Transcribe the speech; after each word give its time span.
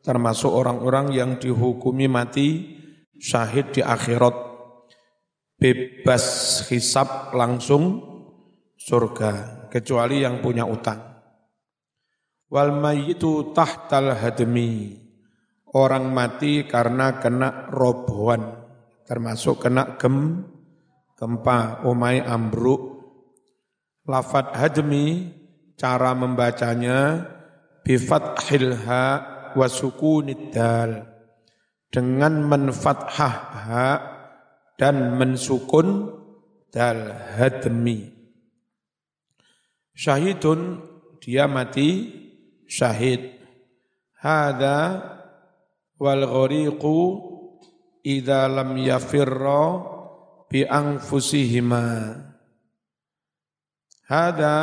termasuk 0.00 0.48
orang-orang 0.48 1.12
yang 1.12 1.30
dihukumi 1.36 2.08
mati 2.08 2.78
syahid 3.20 3.72
di 3.76 3.84
akhirat 3.84 4.32
bebas 5.60 6.24
hisab 6.72 7.36
langsung 7.36 8.00
surga 8.80 9.66
kecuali 9.68 10.24
yang 10.24 10.40
punya 10.40 10.64
utang. 10.64 10.98
Wal 12.50 12.74
mayyitu 12.74 13.52
tahtal 13.54 14.16
hadmi 14.16 14.98
orang 15.76 16.10
mati 16.10 16.66
karena 16.66 17.20
kena 17.22 17.70
robohan 17.70 18.58
termasuk 19.06 19.62
kena 19.68 20.00
gem 20.00 20.48
gempa 21.14 21.84
umai 21.84 22.24
ambruk. 22.24 22.98
Lafat 24.08 24.56
hadmi 24.56 25.30
cara 25.76 26.16
membacanya 26.16 27.22
bifat 27.84 28.42
hilha 28.48 29.22
wa 29.56 29.66
sukunid 29.66 30.54
dengan 31.90 32.34
menfathah 32.46 33.34
ha 33.66 33.88
dan 34.78 35.18
mensukun 35.18 36.08
dal 36.70 37.12
hadmi. 37.36 38.08
Syahidun 39.92 40.80
dia 41.20 41.44
mati 41.50 42.08
syahid. 42.64 43.36
Hada 44.20 45.00
wal 46.00 46.24
ghariqu 46.24 46.98
idza 48.06 48.48
lam 48.48 48.78
yafirra 48.80 49.64
bi 50.48 50.64
anfusihima. 50.64 52.16
Hada 54.08 54.58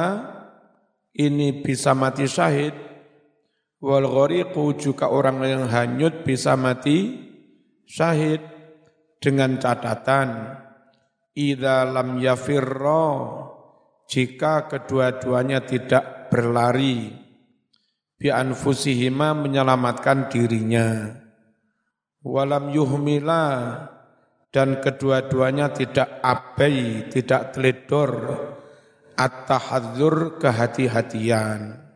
ini 1.14 1.62
bisa 1.62 1.94
mati 1.94 2.26
syahid 2.26 2.73
wal 3.81 4.05
ghariqu 4.05 4.77
juga 4.77 5.09
orang 5.09 5.44
yang 5.45 5.66
hanyut 5.70 6.26
bisa 6.26 6.58
mati 6.58 7.17
syahid 7.86 8.41
dengan 9.22 9.58
catatan 9.61 10.58
idza 11.38 11.86
lam 11.89 12.17
yafirra 12.17 13.09
jika 14.09 14.70
kedua-duanya 14.70 15.66
tidak 15.66 16.30
berlari 16.33 17.14
bi 18.17 18.28
anfusihima 18.33 19.38
menyelamatkan 19.38 20.30
dirinya 20.30 21.14
walam 22.25 22.73
yuhmila 22.73 23.45
dan 24.52 24.80
kedua-duanya 24.80 25.70
tidak 25.75 26.17
abai, 26.23 27.05
tidak 27.11 27.53
teledor 27.53 28.11
at-tahadzur 29.14 30.39
kehati-hatian. 30.39 31.86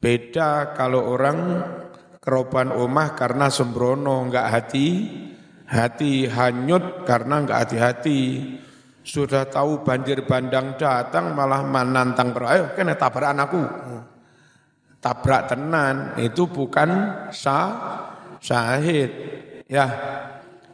Beda 0.00 0.72
kalau 0.72 1.12
orang 1.12 1.60
keroban 2.24 2.72
omah 2.72 3.12
karena 3.12 3.52
sembrono, 3.52 4.24
enggak 4.24 4.48
hati, 4.48 4.88
hati 5.68 6.24
hanyut 6.24 7.04
karena 7.04 7.44
enggak 7.44 7.68
hati-hati. 7.68 8.20
Sudah 9.04 9.44
tahu 9.48 9.84
banjir 9.84 10.24
bandang 10.24 10.80
datang 10.80 11.36
malah 11.36 11.60
menantang 11.64 12.32
ayo 12.48 12.72
kena 12.72 12.96
tabrak 12.96 13.28
anakku. 13.28 13.60
Tabrak 15.00 15.52
tenan 15.52 16.16
itu 16.16 16.48
bukan 16.48 16.88
sah 17.32 17.72
syahid. 18.40 19.12
Ya, 19.68 19.86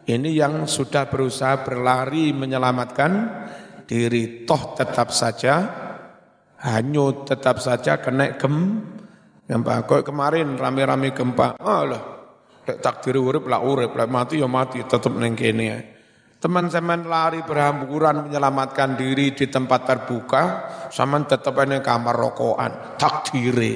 ini 0.07 0.39
yang 0.39 0.71
sudah 0.71 1.11
berusaha 1.11 1.67
berlari 1.67 2.31
menyelamatkan 2.31 3.11
diri. 3.91 4.47
Toh 4.47 4.75
tetap 4.75 5.11
saja 5.11 5.55
hanyut, 6.63 7.27
tetap 7.27 7.63
saja 7.63 8.03
kena 8.03 8.35
gem, 8.35 8.83
gempa. 9.47 9.87
Kok 9.87 10.03
kemarin 10.03 10.59
rame-rame 10.59 11.15
gempa, 11.15 11.57
Allah, 11.63 12.03
lek 12.67 12.83
takdir 12.83 13.17
urip 13.17 13.47
lah 13.47 13.63
urip, 13.63 13.95
lek 13.95 14.11
mati 14.11 14.43
ya 14.43 14.51
mati, 14.51 14.83
tetap 14.83 15.15
neng 15.15 15.39
kene 15.39 15.65
ya. 15.65 15.79
Teman-teman 16.37 17.09
lari 17.09 17.41
berhamburan 17.41 18.29
menyelamatkan 18.29 18.99
diri 19.01 19.33
di 19.33 19.49
tempat 19.49 19.81
terbuka, 19.89 20.43
sama 20.93 21.17
tetap 21.25 21.57
ini 21.65 21.81
kamar 21.81 22.13
rokokan, 22.13 23.01
takdiri, 23.01 23.75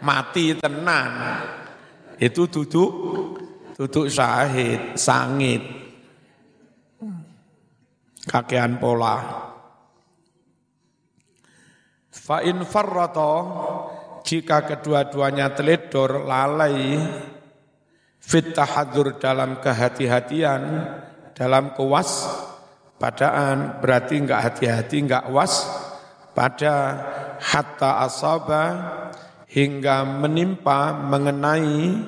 mati 0.00 0.56
tenan. 0.56 1.12
Itu 2.16 2.48
duduk 2.48 2.90
duduk 3.76 4.06
syahid, 4.08 4.96
sangit. 4.96 5.62
Kakean 8.22 8.78
pola. 8.78 9.18
Fa 12.12 12.38
in 12.46 12.62
farrata 12.62 13.34
jika 14.22 14.64
kedua-duanya 14.66 15.54
teledor 15.54 16.26
lalai 16.26 16.98
fit 18.22 18.54
tahadur 18.54 19.18
dalam 19.18 19.58
kehati-hatian 19.58 20.62
dalam 21.34 21.74
kewas 21.74 22.30
padaan 23.02 23.82
berarti 23.82 24.22
enggak 24.22 24.40
hati-hati 24.46 24.96
enggak 25.02 25.26
was 25.30 25.66
pada 26.32 26.74
hatta 27.42 28.06
asaba 28.06 28.64
hingga 29.52 30.06
menimpa 30.06 30.96
mengenai 30.96 32.00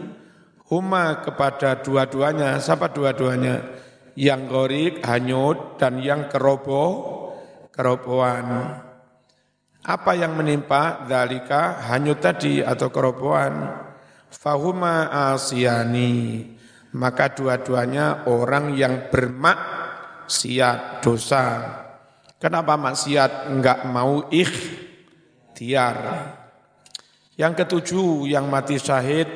huma 0.73 1.21
kepada 1.21 1.85
dua-duanya. 1.85 2.57
Siapa 2.57 2.89
dua-duanya? 2.89 3.61
Yang 4.15 4.41
gorik 4.47 4.95
hanyut 5.03 5.77
dan 5.77 5.99
yang 5.99 6.31
kerobo 6.31 7.03
kerobohan 7.75 8.79
apa 9.85 10.17
yang 10.17 10.33
menimpa 10.33 11.05
dalika 11.05 11.85
hanyut 11.93 12.25
tadi 12.25 12.65
atau 12.65 12.89
kerobohan? 12.89 13.85
Fahuma 14.33 15.13
asyani 15.31 16.43
maka 16.95 17.35
dua-duanya 17.35 18.25
orang 18.31 18.73
yang 18.73 19.11
bermaksiat 19.11 21.03
dosa. 21.05 21.45
Kenapa 22.39 22.79
maksiat 22.79 23.51
enggak 23.51 23.85
mau 23.91 24.31
ikhtiar? 24.31 25.97
Yang 27.35 27.53
ketujuh 27.67 28.31
yang 28.31 28.47
mati 28.47 28.79
syahid. 28.79 29.29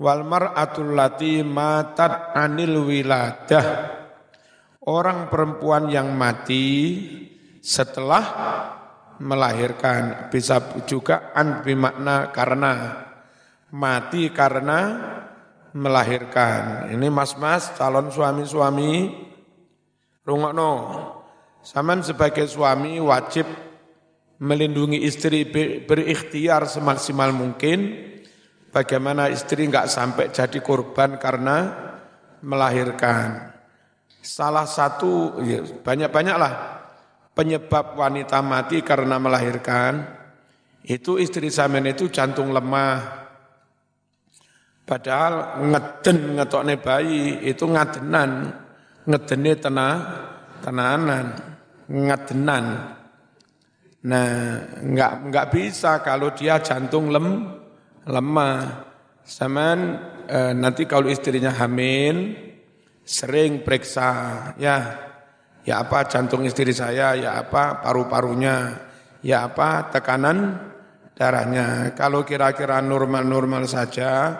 Wal 0.00 0.24
mar'atul 0.24 0.96
lati 0.96 1.44
matat 1.44 2.32
anil 2.32 2.88
wiladah. 2.88 4.00
Orang 4.80 5.28
perempuan 5.28 5.92
yang 5.92 6.16
mati 6.16 6.96
setelah 7.60 8.24
melahirkan 9.20 10.32
bisa 10.32 10.80
juga 10.88 11.30
an 11.36 11.60
bimakna 11.60 12.32
karena 12.32 12.72
mati 13.70 14.32
karena 14.32 14.80
melahirkan. 15.76 16.90
Ini 16.90 17.06
mas-mas 17.12 17.76
calon 17.76 18.10
suami-suami 18.10 19.12
rungokno. 20.24 20.72
Saman 21.60 22.00
sebagai 22.00 22.48
suami 22.48 22.96
wajib 22.98 23.44
melindungi 24.40 25.04
istri 25.04 25.44
berikhtiar 25.84 26.64
semaksimal 26.64 27.30
mungkin. 27.36 28.08
Bagaimana 28.70 29.28
istri 29.28 29.66
nggak 29.66 29.90
sampai 29.90 30.30
jadi 30.32 30.58
korban 30.62 31.18
karena 31.20 31.90
melahirkan. 32.40 33.50
Salah 34.22 34.64
satu 34.64 35.42
ya, 35.42 35.60
banyak-banyaklah 35.64 36.79
penyebab 37.34 37.96
wanita 37.96 38.42
mati 38.42 38.82
karena 38.82 39.16
melahirkan 39.16 40.20
itu 40.86 41.20
istri 41.20 41.52
samen 41.52 41.84
itu 41.92 42.08
jantung 42.08 42.56
lemah. 42.56 43.20
Padahal 44.88 45.62
ngeden 45.70 46.40
ngetokne 46.40 46.74
bayi 46.82 47.46
itu 47.46 47.62
ngadenan, 47.62 48.50
ngedene 49.06 49.52
tenah, 49.60 49.96
tenanan, 50.64 51.26
ngadenan. 51.86 52.64
Nah, 54.00 54.32
enggak 54.80 55.12
enggak 55.28 55.46
bisa 55.52 56.00
kalau 56.00 56.32
dia 56.32 56.58
jantung 56.64 57.12
lem 57.12 57.54
lemah. 58.08 58.88
Saman 59.20 59.78
e, 60.26 60.38
nanti 60.56 60.88
kalau 60.90 61.06
istrinya 61.06 61.54
hamil 61.54 62.34
sering 63.04 63.62
periksa 63.62 64.10
ya 64.58 65.09
ya 65.70 65.86
apa 65.86 66.02
jantung 66.10 66.42
istri 66.42 66.74
saya, 66.74 67.14
ya 67.14 67.38
apa 67.38 67.78
paru-parunya, 67.78 68.74
ya 69.22 69.46
apa 69.46 69.86
tekanan 69.94 70.58
darahnya. 71.14 71.94
Kalau 71.94 72.26
kira-kira 72.26 72.82
normal-normal 72.82 73.70
saja, 73.70 74.34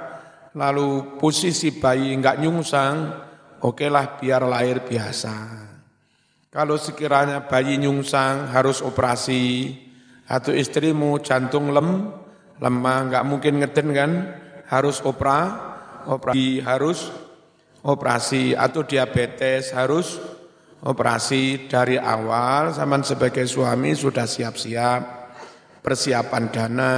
lalu 0.58 1.14
posisi 1.22 1.70
bayi 1.70 2.18
enggak 2.18 2.42
nyungsang, 2.42 3.14
okelah 3.62 4.18
biar 4.18 4.42
lahir 4.42 4.82
biasa. 4.82 5.70
Kalau 6.50 6.74
sekiranya 6.74 7.46
bayi 7.46 7.78
nyungsang 7.78 8.50
harus 8.50 8.82
operasi 8.82 9.70
atau 10.26 10.50
istrimu 10.50 11.22
jantung 11.22 11.70
lem 11.70 12.10
lemah 12.58 12.98
nggak 13.06 13.26
mungkin 13.26 13.62
ngeden 13.62 13.88
kan 13.94 14.10
harus 14.66 14.98
opera 15.02 15.58
operasi 16.06 16.62
harus 16.62 17.10
operasi 17.82 18.54
atau 18.54 18.82
diabetes 18.86 19.74
harus 19.74 20.18
operasi 20.84 21.68
dari 21.68 22.00
awal 22.00 22.72
zaman 22.72 23.04
sebagai 23.04 23.44
suami 23.44 23.92
sudah 23.92 24.24
siap-siap. 24.24 25.02
Persiapan 25.80 26.44
dana 26.52 26.94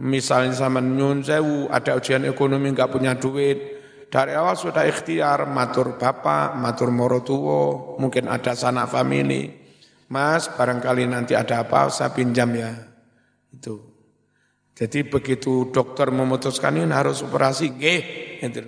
misalnya 0.00 0.52
sama 0.52 0.84
nyun 0.84 1.24
sewu, 1.24 1.72
ada 1.72 1.96
ujian 1.96 2.28
ekonomi 2.28 2.72
nggak 2.72 2.92
punya 2.92 3.16
duit, 3.16 3.58
dari 4.12 4.36
awal 4.36 4.54
sudah 4.54 4.84
ikhtiar, 4.84 5.48
matur 5.48 5.96
bapak, 5.96 6.54
matur 6.56 6.92
morotuwo, 6.92 7.96
mungkin 7.96 8.28
ada 8.28 8.52
sanak 8.52 8.92
family, 8.92 9.50
mas 10.12 10.52
barangkali 10.52 11.08
nanti 11.08 11.32
ada 11.32 11.64
apa, 11.64 11.88
saya 11.88 12.12
pinjam 12.12 12.52
ya, 12.52 12.72
itu. 13.50 13.80
Jadi 14.76 15.08
begitu 15.08 15.72
dokter 15.72 16.12
memutuskan 16.12 16.76
ini 16.76 16.92
harus 16.92 17.24
operasi, 17.24 17.72
itu. 18.44 18.60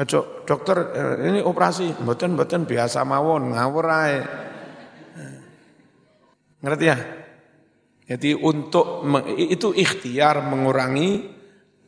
Ojo, 0.00 0.48
dokter 0.48 0.76
eh, 0.96 1.16
ini 1.28 1.40
operasi, 1.44 2.00
mboten 2.00 2.32
mboten 2.32 2.64
biasa 2.64 3.04
mawon, 3.04 3.52
ngawur 3.52 3.86
ae. 3.92 4.18
Ngerti 6.60 6.84
ya? 6.88 6.98
Jadi 8.08 8.32
untuk 8.32 9.04
itu 9.36 9.76
ikhtiar 9.76 10.40
mengurangi 10.48 11.08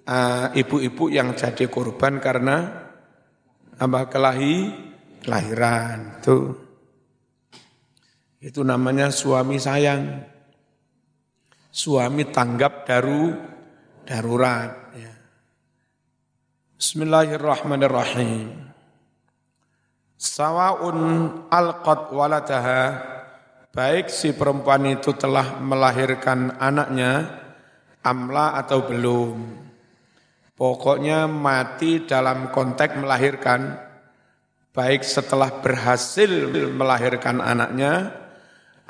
eh, 0.04 0.46
ibu-ibu 0.60 1.08
uh, 1.08 1.12
yang 1.12 1.32
jadi 1.32 1.64
korban 1.72 2.20
karena 2.20 2.84
apa 3.80 4.06
kelahi 4.12 4.56
kelahiran 5.24 6.20
itu 6.20 6.36
itu 8.42 8.60
namanya 8.62 9.08
suami 9.08 9.56
sayang 9.56 10.22
suami 11.72 12.28
tanggap 12.28 12.84
daru 12.84 13.32
darurat. 14.04 14.81
Bismillahirrahmanirrahim 16.82 18.58
Sawaun 20.18 20.98
alqat 21.46 22.10
waladaha 22.10 22.98
baik 23.70 24.10
si 24.10 24.34
perempuan 24.34 24.90
itu 24.90 25.14
telah 25.14 25.62
melahirkan 25.62 26.58
anaknya, 26.58 27.38
amla 28.02 28.58
atau 28.58 28.82
belum. 28.82 29.62
Pokoknya 30.58 31.30
mati 31.30 32.02
dalam 32.02 32.50
konteks 32.50 32.98
melahirkan, 32.98 33.78
baik 34.74 35.06
setelah 35.06 35.62
berhasil 35.62 36.50
melahirkan 36.66 37.38
anaknya, 37.38 38.10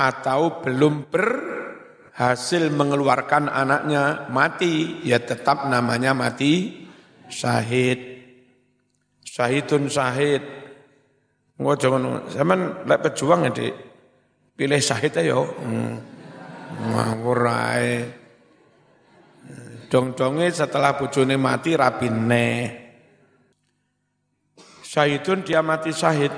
atau 0.00 0.65
belum 0.65 1.12
berhasil 1.12 2.73
mengeluarkan 2.73 3.53
anaknya 3.53 4.33
mati, 4.33 5.05
ya 5.05 5.21
tetap 5.21 5.69
namanya 5.69 6.17
mati 6.17 6.81
syahid. 7.32 8.20
Syahidun 9.25 9.88
syahid. 9.88 10.44
Nggak 11.56 11.76
jangan, 11.81 12.02
zaman 12.29 12.61
lek 12.84 13.00
pejuang 13.08 13.49
ya 13.49 13.50
dik 13.50 13.75
pilih 14.56 14.81
syahid 14.81 15.12
ayo. 15.25 15.49
Hmm. 15.58 15.96
Ngawur 16.93 17.40
ae. 17.49 17.96
Dong-donge 19.88 20.49
setelah 20.52 20.96
bojone 20.96 21.37
mati 21.37 21.76
rapine. 21.76 22.49
Syahidun 24.85 25.44
dia 25.44 25.61
mati 25.61 25.93
syahid. 25.93 26.32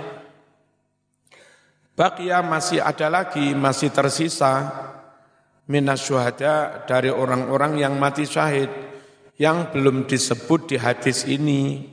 Bakia 1.94 2.42
masih 2.42 2.82
ada 2.82 3.06
lagi, 3.06 3.54
masih 3.54 3.94
tersisa 3.94 4.74
minas 5.70 6.02
dari 6.90 7.08
orang-orang 7.08 7.78
yang 7.78 7.94
mati 7.94 8.26
syahid 8.26 8.93
yang 9.38 9.74
belum 9.74 10.06
disebut 10.06 10.74
di 10.74 10.76
hadis 10.78 11.26
ini. 11.26 11.90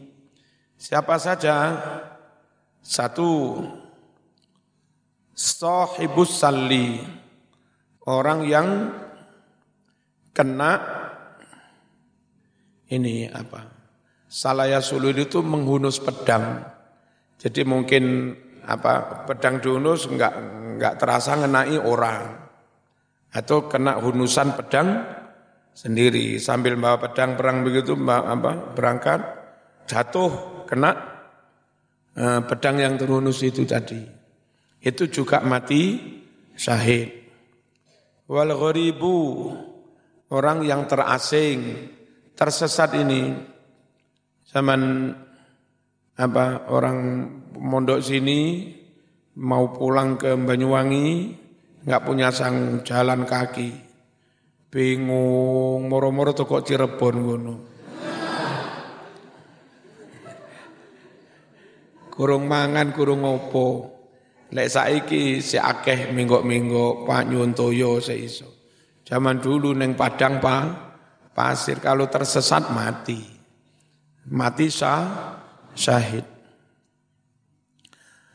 Siapa 0.78 1.18
saja? 1.18 1.78
Satu, 2.82 3.62
sahibus 5.34 6.42
salli. 6.42 7.02
Orang 8.10 8.46
yang 8.50 8.90
kena 10.34 10.82
ini 12.90 13.30
apa? 13.30 13.70
Salaya 14.26 14.82
sulul 14.82 15.14
itu 15.14 15.46
menghunus 15.46 16.02
pedang. 16.02 16.66
Jadi 17.38 17.62
mungkin 17.62 18.34
apa? 18.66 19.26
Pedang 19.30 19.62
diunus 19.62 20.10
enggak 20.10 20.34
enggak 20.78 20.94
terasa 20.98 21.38
ngenai 21.38 21.78
orang. 21.78 22.42
Atau 23.32 23.70
kena 23.70 24.02
hunusan 24.02 24.58
pedang 24.58 25.21
sendiri. 25.74 26.38
Sambil 26.38 26.78
bawa 26.78 27.00
pedang 27.00 27.36
perang 27.40 27.66
begitu 27.66 27.96
apa 28.08 28.76
berangkat 28.76 29.22
jatuh 29.88 30.64
kena 30.70 30.92
eh, 32.16 32.40
pedang 32.46 32.78
yang 32.80 32.96
terhunus 32.96 33.42
itu 33.44 33.66
tadi. 33.68 34.00
Itu 34.82 35.10
juga 35.10 35.44
mati 35.46 36.00
syahid. 36.58 37.10
Wal 38.32 38.56
gharibu 38.56 39.16
orang 40.32 40.64
yang 40.64 40.88
terasing, 40.88 41.92
tersesat 42.34 42.96
ini. 42.96 43.52
Zaman 44.52 45.12
apa 46.20 46.68
orang 46.68 47.00
mondok 47.56 48.04
sini 48.04 48.68
mau 49.40 49.72
pulang 49.72 50.20
ke 50.20 50.36
Banyuwangi 50.36 51.40
nggak 51.88 52.04
punya 52.04 52.30
sang 52.36 52.84
jalan 52.84 53.24
kaki 53.24 53.91
bingung 54.72 55.92
moro-moro 55.92 56.32
tuh 56.32 56.48
kok 56.48 56.64
Cirebon 56.64 57.16
ngono 57.20 57.56
kurung 62.10 62.48
mangan 62.48 62.96
kurung 62.96 63.28
opo 63.28 64.02
Lek 64.52 64.68
saiki 64.68 65.40
si 65.40 65.56
akeh 65.56 66.12
minggu-minggu 66.12 67.08
Pak 67.08 67.24
Nyuntoyo 67.32 68.04
seiso. 68.04 68.52
Zaman 69.08 69.40
dulu 69.40 69.72
neng 69.72 69.96
Padang 69.96 70.44
Pak 70.44 70.64
pasir 71.32 71.80
kalau 71.80 72.12
tersesat 72.12 72.68
mati. 72.76 73.20
Mati 74.28 74.68
sah 74.68 75.40
syahid. 75.72 76.28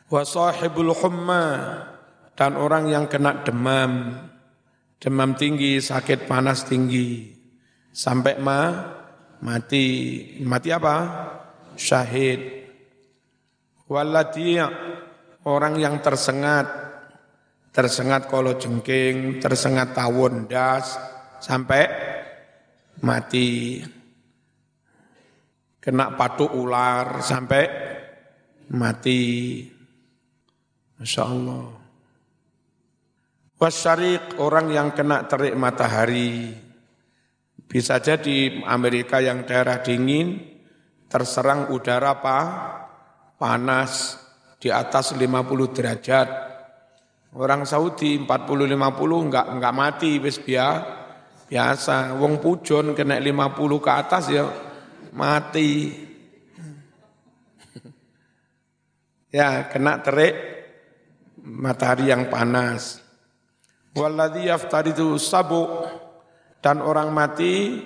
Wa 0.09 0.25
sahibul 0.25 0.97
humma 0.97 1.45
dan 2.33 2.57
orang 2.57 2.89
yang 2.89 3.05
kena 3.13 3.45
demam, 3.45 4.17
demam 4.97 5.37
tinggi, 5.37 5.79
sakit 5.79 6.25
panas 6.25 6.65
tinggi, 6.65 7.33
sampai 7.93 8.35
ma 8.41 8.61
mati. 9.41 9.87
Mati 10.43 10.69
apa? 10.73 10.97
Syahid. 11.77 12.41
Waladiyah 13.87 14.73
orang 15.47 15.79
yang 15.79 16.03
tersengat, 16.03 16.67
tersengat 17.71 18.27
kalau 18.27 18.59
jengking, 18.59 19.39
tersengat 19.39 19.95
tawon 19.95 20.51
das, 20.51 20.99
sampai 21.39 21.87
mati. 23.07 23.79
Kena 25.79 26.19
patuk 26.19 26.51
ular, 26.51 27.23
sampai 27.23 27.65
mati. 28.75 29.23
Masya 30.99 31.23
Allah. 31.23 31.86
Wasyarik, 33.57 34.37
orang 34.37 34.69
yang 34.69 34.93
kena 34.93 35.25
terik 35.25 35.57
matahari. 35.57 36.53
Bisa 37.65 37.97
jadi 38.05 38.61
Amerika 38.69 39.17
yang 39.17 39.49
daerah 39.49 39.81
dingin, 39.81 40.45
terserang 41.09 41.73
udara 41.73 42.21
apa? 42.21 42.39
Panas, 43.41 44.21
di 44.61 44.69
atas 44.69 45.17
50 45.17 45.73
derajat. 45.73 46.29
Orang 47.33 47.65
Saudi 47.65 48.21
40-50 48.21 49.25
enggak, 49.25 49.47
enggak 49.49 49.73
mati, 49.73 50.21
wis 50.21 50.37
biasa. 50.37 52.13
Wong 52.21 52.45
pujon 52.45 52.93
kena 52.93 53.17
50 53.17 53.81
ke 53.81 53.91
atas 53.93 54.25
ya 54.29 54.45
mati. 55.17 55.97
ya, 59.37 59.65
kena 59.73 60.05
terik 60.05 60.37
matahari 61.41 62.13
yang 62.13 62.29
panas. 62.29 63.06
Walladhi 63.97 64.53
yaftaridu 64.53 65.17
sabu 65.17 65.65
dan 66.61 66.85
orang 66.85 67.11
mati 67.17 67.81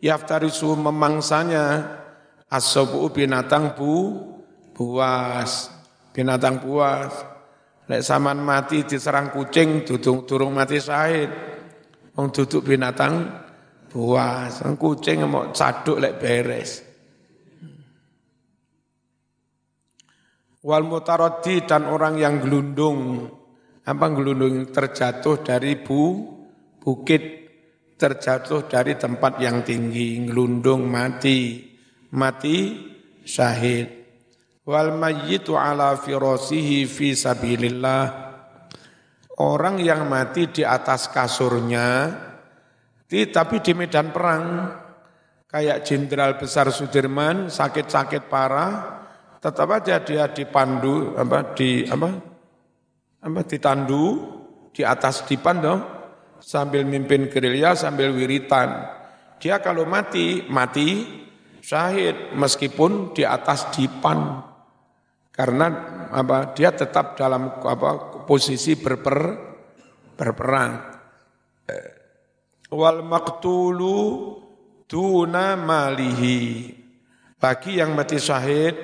yaftarisu 0.00 0.72
memangsanya 0.80 1.84
asobu 2.48 3.04
binatang 3.12 3.76
bu 3.76 4.16
buas 4.72 5.80
binatang 6.12 6.62
buas. 6.62 7.12
Lek 7.90 8.06
saman 8.06 8.38
mati 8.38 8.86
diserang 8.86 9.34
kucing, 9.34 9.82
duduk 9.82 10.26
turung 10.26 10.54
mati 10.54 10.78
syahid. 10.78 11.30
Wong 12.14 12.30
duduk 12.30 12.62
binatang 12.62 13.26
buas. 13.90 14.62
Kucing 14.62 15.26
mau 15.26 15.50
caduk 15.50 15.98
lek 15.98 16.22
beres. 16.22 16.86
Wal 20.60 20.84
mutarodi 20.84 21.64
dan 21.64 21.88
orang 21.88 22.20
yang 22.20 22.36
gelundung, 22.44 23.32
apa 23.84 24.06
gelundung 24.12 24.68
terjatuh 24.68 25.40
dari 25.40 25.80
bu, 25.80 26.28
bukit, 26.80 27.22
terjatuh 27.96 28.68
dari 28.68 28.96
tempat 28.96 29.40
yang 29.40 29.64
tinggi, 29.64 30.20
gelundung 30.28 30.88
mati, 30.88 31.64
mati 32.12 32.58
syahid. 33.24 33.88
Wal 34.68 34.96
mayyitu 34.96 35.56
ala 35.56 35.96
firasihi 35.96 36.84
fi 36.84 37.16
sabilillah. 37.16 38.28
Orang 39.40 39.80
yang 39.80 40.04
mati 40.04 40.52
di 40.52 40.60
atas 40.60 41.08
kasurnya 41.08 42.12
Di, 43.10 43.26
tapi 43.26 43.58
di 43.58 43.74
medan 43.74 44.14
perang, 44.14 44.70
kayak 45.50 45.82
Jenderal 45.82 46.38
Besar 46.38 46.70
Sudirman 46.70 47.50
sakit-sakit 47.50 48.30
parah, 48.30 49.02
tetap 49.42 49.66
aja 49.74 49.98
dia 49.98 50.30
dipandu 50.30 51.18
apa 51.18 51.50
di 51.58 51.82
apa 51.90 52.29
apa 53.20 53.40
ditandu 53.44 54.04
di 54.72 54.80
atas 54.80 55.28
dipan 55.28 55.56
dong 55.60 55.80
sambil 56.40 56.88
mimpin 56.88 57.28
gerilya 57.28 57.76
sambil 57.76 58.16
wiritan. 58.16 58.88
Dia 59.40 59.60
kalau 59.60 59.84
mati 59.84 60.44
mati 60.48 61.04
syahid 61.60 62.32
meskipun 62.36 63.12
di 63.12 63.24
atas 63.24 63.68
dipan 63.76 64.40
karena 65.32 65.66
apa 66.12 66.52
dia 66.56 66.72
tetap 66.72 67.16
dalam 67.16 67.60
apa 67.60 68.24
posisi 68.24 68.76
berper 68.76 69.18
berperang. 70.16 70.72
Eh, 71.68 71.88
wal 72.72 73.04
maktulu 73.04 73.96
tuna 74.84 75.56
malihi. 75.56 76.76
Bagi 77.40 77.80
yang 77.80 77.96
mati 77.96 78.20
syahid, 78.20 78.76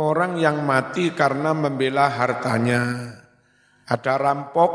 orang 0.00 0.40
yang 0.40 0.64
mati 0.64 1.12
karena 1.12 1.52
membela 1.52 2.08
hartanya. 2.08 3.12
Ada 3.86 4.18
rampok 4.18 4.72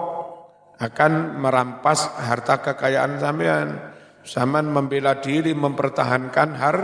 akan 0.80 1.38
merampas 1.38 2.16
harta 2.18 2.64
kekayaan 2.64 3.20
sampean. 3.20 3.70
Zaman 4.22 4.70
membela 4.70 5.18
diri 5.18 5.52
mempertahankan 5.52 6.50
har, 6.56 6.78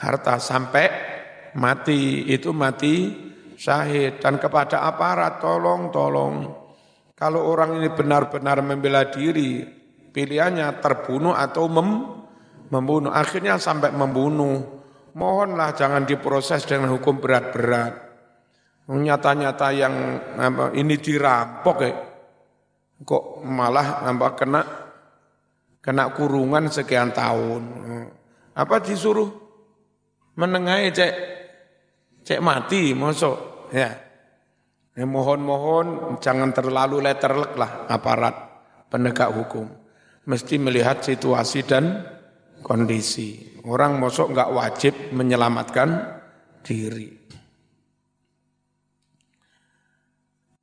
harta 0.00 0.40
sampai 0.40 0.86
mati 1.54 2.24
itu 2.32 2.50
mati 2.50 3.12
syahid 3.54 4.18
dan 4.18 4.40
kepada 4.40 4.82
aparat 4.82 5.38
tolong 5.38 5.92
tolong 5.92 6.34
kalau 7.14 7.46
orang 7.46 7.78
ini 7.78 7.92
benar-benar 7.94 8.58
membela 8.64 9.06
diri 9.06 9.62
Pilihannya 10.14 10.78
terbunuh 10.78 11.34
atau 11.34 11.66
mem, 11.66 12.06
membunuh. 12.70 13.10
Akhirnya 13.10 13.58
sampai 13.58 13.90
membunuh. 13.90 14.86
Mohonlah 15.18 15.74
jangan 15.74 16.06
diproses 16.06 16.62
dengan 16.62 16.94
hukum 16.94 17.18
berat-berat. 17.18 18.03
Nyata-nyata 18.84 19.68
yang 19.72 19.94
apa, 20.36 20.76
ini 20.76 21.00
dirampok 21.00 21.76
ya. 21.80 21.92
Kok 23.00 23.40
malah 23.44 24.04
apa, 24.04 24.28
kena 24.36 24.60
kena 25.80 26.12
kurungan 26.12 26.68
sekian 26.68 27.12
tahun. 27.16 27.62
Apa 28.52 28.84
disuruh 28.84 29.28
menengahi 30.36 30.92
cek 30.92 31.14
cek 32.24 32.40
mati 32.40 32.96
mosok 32.96 33.68
ya. 33.72 33.90
ya 34.96 35.04
mohon-mohon 35.04 36.18
jangan 36.18 36.50
terlalu 36.52 37.04
letterlek 37.04 37.52
lah 37.54 37.86
aparat 37.88 38.34
penegak 38.88 39.30
hukum 39.30 39.66
mesti 40.24 40.56
melihat 40.56 41.04
situasi 41.04 41.64
dan 41.68 42.04
kondisi. 42.64 43.60
Orang 43.64 44.00
mosok 44.00 44.32
nggak 44.32 44.52
wajib 44.52 44.94
menyelamatkan 45.12 46.20
diri. 46.64 47.23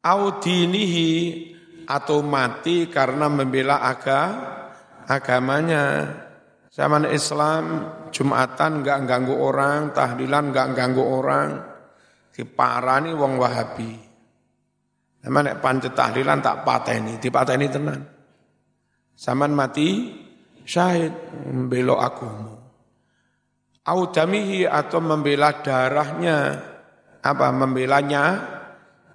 Audinihi 0.01 1.10
atau 1.86 2.25
mati 2.25 2.89
karena 2.89 3.29
membela 3.29 3.86
aga, 3.86 4.24
agamanya. 5.05 6.10
Zaman 6.72 7.05
Islam 7.12 7.63
Jumatan 8.15 8.81
nggak 8.81 9.00
ganggu 9.03 9.36
orang, 9.36 9.91
tahlilan 9.91 10.55
nggak 10.55 10.67
ganggu 10.72 11.03
orang, 11.03 11.50
diparani 12.31 13.12
wong 13.12 13.36
Wahabi. 13.36 13.91
Zaman 15.22 15.62
pancet 15.62 15.93
tahlilan 15.93 16.41
tak 16.41 16.65
pateni, 16.65 17.22
dipateni 17.22 17.67
tenan. 17.70 18.01
Saman 19.13 19.53
mati 19.53 20.10
syahid 20.65 21.13
membela 21.46 22.01
agama. 22.01 22.58
Audamihi 23.86 24.65
atau 24.65 24.98
membela 24.98 25.62
darahnya 25.62 26.58
apa 27.22 27.48
membelanya 27.53 28.24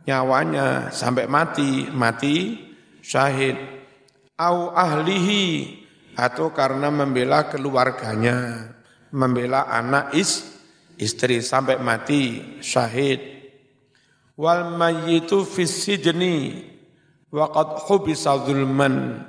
nyawanya 0.06 0.94
sampai 0.94 1.26
mati 1.26 1.90
mati 1.90 2.54
syahid. 3.02 3.58
Au 4.38 4.70
ahlihi 4.70 5.84
atau 6.16 6.54
karena 6.54 6.88
membela 6.88 7.50
keluarganya 7.50 8.70
membela 9.12 9.64
anak 9.68 10.12
is 10.16 10.44
istri 10.96 11.42
sampai 11.42 11.82
mati 11.82 12.56
syahid. 12.62 13.20
Wal 14.36 14.76
mayyitu 14.76 15.42
fis 15.48 15.84
sijni 15.84 16.62
wa 17.32 17.50
qad 17.50 17.84
hubisa 17.90 18.38
zulman. 18.46 19.24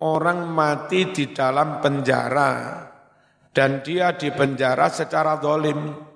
Orang 0.00 0.56
mati 0.56 1.12
di 1.12 1.28
dalam 1.28 1.76
penjara 1.84 2.88
dan 3.52 3.84
dia 3.84 4.16
di 4.16 4.32
penjara 4.32 4.88
secara 4.88 5.36
dolim. 5.36 6.08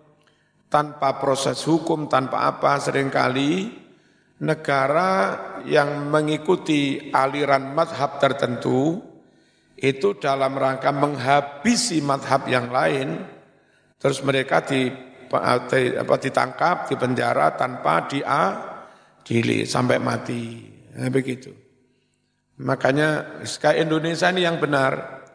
Tanpa 0.73 1.23
proses 1.23 1.63
hukum, 1.69 2.11
tanpa 2.11 2.51
apa 2.51 2.83
sering 2.83 3.07
kali 3.07 3.84
negara 4.43 5.13
yang 5.63 6.11
mengikuti 6.11 7.13
aliran 7.15 7.71
madhab 7.71 8.19
tertentu 8.19 8.99
itu 9.79 10.19
dalam 10.19 10.59
rangka 10.59 10.91
menghabisi 10.91 12.03
madhab 12.03 12.51
yang 12.51 12.73
lain 12.73 13.23
terus 13.99 14.25
mereka 14.27 14.67
di, 14.67 14.91
apa, 15.31 16.17
ditangkap 16.19 16.91
di 16.91 16.95
penjara 16.99 17.55
tanpa 17.55 18.11
diadili 18.11 19.63
sampai 19.63 19.99
mati 20.03 20.43
nah, 20.99 21.11
begitu 21.11 21.65
Makanya 22.55 23.43
Sky 23.43 23.83
Indonesia 23.83 24.31
ini 24.31 24.47
yang 24.47 24.63
benar 24.63 25.27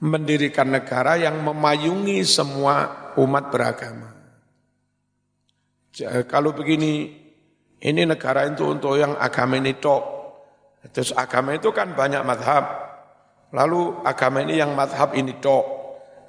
mendirikan 0.00 0.72
negara 0.72 1.20
yang 1.20 1.44
memayungi 1.44 2.24
semua 2.24 3.12
umat 3.20 3.52
beragama. 3.52 4.16
Kalau 6.24 6.56
begini, 6.56 7.21
ini 7.82 8.06
negara 8.06 8.46
itu 8.46 8.62
untuk 8.70 8.94
yang 8.94 9.18
agama 9.18 9.58
ini 9.58 9.74
tok. 9.74 10.02
Terus 10.94 11.10
agama 11.18 11.50
itu 11.58 11.74
kan 11.74 11.98
banyak 11.98 12.22
madhab. 12.22 12.64
Lalu 13.50 14.06
agama 14.06 14.38
ini 14.46 14.62
yang 14.62 14.78
madhab 14.78 15.10
ini 15.18 15.42
tok. 15.42 15.66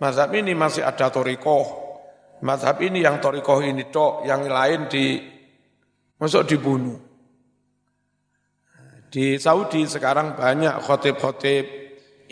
Madhab 0.01 0.33
ini 0.33 0.57
masih 0.57 0.81
ada 0.81 1.13
torikoh. 1.13 1.65
Madhab 2.41 2.81
ini 2.81 3.05
yang 3.05 3.21
torikoh 3.21 3.61
ini 3.61 3.85
tok. 3.93 4.25
Yang 4.25 4.41
lain 4.49 4.79
di, 4.89 5.05
masuk 6.17 6.49
dibunuh. 6.49 6.97
Di 9.13 9.37
Saudi 9.37 9.85
sekarang 9.85 10.33
banyak 10.33 10.81
khotib-khotib, 10.89 11.65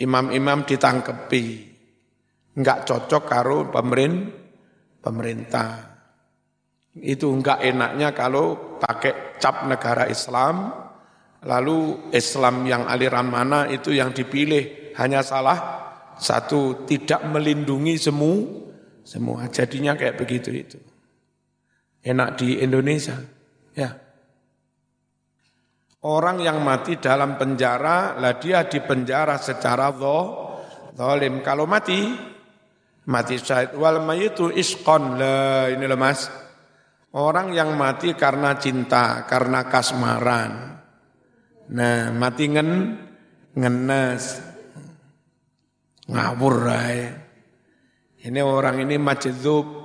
imam-imam 0.02 0.66
ditangkepi. 0.66 1.46
Enggak 2.58 2.90
cocok 2.90 3.22
karo 3.22 3.70
pemerin, 3.70 4.34
pemerintah. 4.98 5.91
Itu 6.92 7.32
enggak 7.32 7.64
enaknya 7.64 8.12
kalau 8.12 8.76
pakai 8.76 9.40
cap 9.40 9.64
negara 9.64 10.04
Islam, 10.12 10.68
lalu 11.48 12.12
Islam 12.12 12.68
yang 12.68 12.84
aliran 12.84 13.32
mana 13.32 13.64
itu 13.72 13.96
yang 13.96 14.12
dipilih. 14.12 14.92
Hanya 15.00 15.24
salah 15.24 15.58
satu, 16.20 16.84
tidak 16.84 17.24
melindungi 17.24 17.96
semua, 17.96 18.44
semua. 19.00 19.48
Jadinya 19.48 19.96
kayak 19.96 20.20
begitu 20.20 20.52
itu. 20.52 20.76
Enak 22.04 22.36
di 22.36 22.60
Indonesia, 22.60 23.16
ya. 23.72 23.88
Orang 26.02 26.42
yang 26.42 26.60
mati 26.60 26.98
dalam 26.98 27.38
penjara, 27.38 28.18
lah 28.18 28.36
dia 28.36 28.66
di 28.66 28.82
penjara 28.82 29.38
secara 29.38 29.94
zalim. 30.98 31.40
Kalau 31.46 31.64
mati, 31.64 32.10
mati 33.06 33.38
syahid. 33.38 33.78
Wal 33.78 34.02
mayitu 34.02 34.50
isqon. 34.50 35.14
Lah 35.14 35.70
ini 35.70 35.86
lemas. 35.86 36.41
Orang 37.12 37.52
yang 37.52 37.76
mati 37.76 38.16
karena 38.16 38.56
cinta, 38.56 39.28
karena 39.28 39.68
kasmaran. 39.68 40.80
Nah, 41.76 42.08
mati 42.08 42.48
ngen, 42.48 42.70
ngenes. 43.52 44.24
Ngawur 46.08 46.56
rai. 46.64 47.00
Ini 48.22 48.40
orang 48.40 48.80
ini 48.80 48.96
majdzub. 48.96 49.84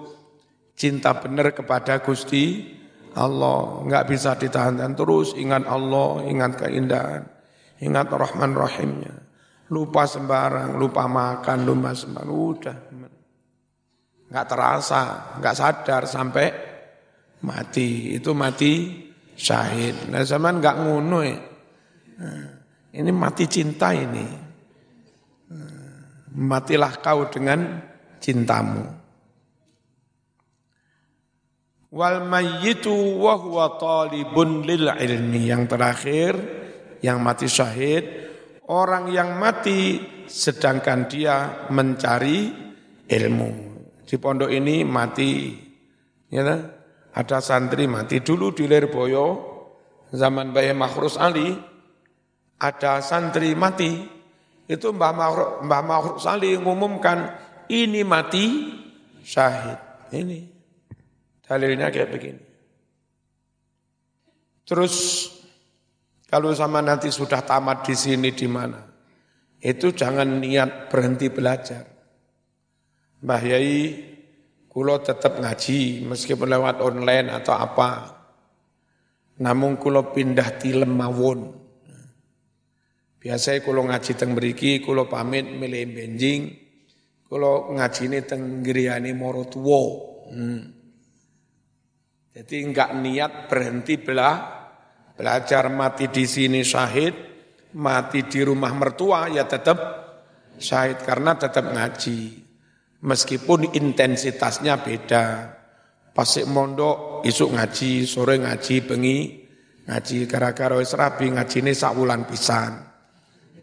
Cinta 0.77 1.17
benar 1.17 1.57
kepada 1.57 2.05
Gusti 2.05 2.77
Allah, 3.17 3.81
nggak 3.81 4.05
bisa 4.13 4.37
ditahan 4.37 4.77
terus 4.93 5.33
ingat 5.33 5.65
Allah, 5.65 6.21
ingat 6.29 6.61
keindahan, 6.61 7.25
ingat 7.81 8.13
Rahman 8.13 8.53
Rahimnya. 8.53 9.15
Lupa 9.73 10.05
sembarang, 10.05 10.77
lupa 10.77 11.09
makan, 11.09 11.65
lupa 11.65 11.97
sembarang, 11.97 12.29
udah. 12.29 12.77
Nggak 14.29 14.45
terasa, 14.45 15.01
nggak 15.41 15.55
sadar 15.57 16.03
sampai 16.05 16.47
mati. 17.43 18.17
Itu 18.17 18.33
mati 18.37 19.05
syahid. 19.37 20.09
Nah 20.09 20.25
zaman 20.25 20.61
nggak 20.61 20.77
ngono 20.81 21.19
ya. 21.21 21.37
Ini 22.97 23.11
mati 23.13 23.45
cinta 23.45 23.93
ini. 23.93 24.25
Matilah 26.37 27.01
kau 27.01 27.29
dengan 27.29 27.81
cintamu. 28.21 28.85
Wal 31.87 32.19
mayyitu 32.29 32.93
wa 32.93 33.33
huwa 33.39 33.79
talibun 33.79 34.61
lil 34.67 34.91
ilmi. 34.91 35.49
Yang 35.49 35.63
terakhir, 35.71 36.33
yang 37.01 37.23
mati 37.23 37.47
syahid, 37.49 38.05
orang 38.69 39.09
yang 39.09 39.39
mati 39.39 39.97
sedangkan 40.27 41.07
dia 41.07 41.65
mencari 41.71 42.51
ilmu. 43.07 43.51
Di 44.03 44.15
pondok 44.19 44.51
ini 44.51 44.83
mati, 44.83 45.55
ya 46.29 46.43
kan? 46.43 46.76
Ada 47.17 47.41
santri 47.41 47.89
mati 47.89 48.21
dulu 48.21 48.53
di 48.53 48.69
Lirboyo, 48.69 49.25
zaman 50.13 50.53
Bayi 50.53 50.77
Makhrus 50.77 51.17
Ali, 51.17 51.57
ada 52.61 53.01
santri 53.01 53.57
mati, 53.57 54.05
itu 54.69 54.87
Mbah 54.93 55.13
Makhrus, 55.17 55.49
Mbah 55.65 55.81
Makhrus 55.81 56.25
Ali 56.29 56.53
mengumumkan 56.61 57.33
ini 57.73 58.05
mati 58.05 58.45
syahid. 59.25 59.81
Ini 60.13 60.39
dalilnya 61.41 61.89
kayak 61.89 62.09
begini. 62.13 62.43
Terus 64.67 65.25
kalau 66.29 66.53
sama 66.53 66.85
nanti 66.85 67.09
sudah 67.09 67.41
tamat 67.41 67.87
di 67.87 67.95
sini 67.97 68.29
di 68.29 68.45
mana? 68.45 68.83
Itu 69.57 69.89
jangan 69.89 70.37
niat 70.37 70.91
berhenti 70.93 71.33
belajar. 71.33 71.87
Mbah 73.25 73.41
Yai, 73.41 73.73
kulo 74.77 75.01
tetap 75.01 75.41
ngaji 75.41 76.05
meskipun 76.05 76.53
lewat 76.53 76.85
online 76.85 77.33
atau 77.33 77.57
apa. 77.57 78.13
Namun 79.41 79.73
kulo 79.81 80.13
pindah 80.13 80.53
di 80.61 80.69
lemawon. 80.77 81.49
Biasanya 83.17 83.65
kulo 83.65 83.89
ngaji 83.89 84.11
teng 84.13 84.37
beriki, 84.37 84.77
kulo 84.85 85.09
pamit 85.09 85.49
milih 85.49 85.81
benjing, 85.89 86.53
kulo 87.25 87.73
ngaji 87.73 88.01
ini 88.05 88.19
teng 88.21 88.61
Giriani 88.61 89.17
Morotuwo. 89.17 89.81
Hmm. 90.29 90.61
Jadi 92.37 92.55
enggak 92.61 92.93
niat 93.01 93.49
berhenti 93.49 93.97
belah 93.97 94.53
Belajar 95.17 95.65
mati 95.73 96.13
di 96.13 96.29
sini 96.29 96.61
syahid, 96.61 97.17
mati 97.73 98.29
di 98.29 98.45
rumah 98.45 98.69
mertua 98.77 99.25
ya 99.33 99.49
tetap 99.49 99.81
syahid 100.61 101.01
karena 101.01 101.33
tetap 101.33 101.65
ngaji. 101.73 102.46
Meskipun 103.03 103.77
intensitasnya 103.77 104.81
beda. 104.81 105.53
Pasik 106.17 106.49
mondok, 106.49 107.21
isuk 107.29 107.53
ngaji, 107.53 108.09
sore 108.09 108.41
ngaji, 108.41 108.75
bengi 108.81 109.17
ngaji 109.85 110.25
gara-gara 110.25 110.73
wis 110.73 110.97
rabi 110.97 111.29
ngajine 111.29 111.77
sak 111.77 111.93
wulan 111.93 112.25
pisan. 112.25 112.73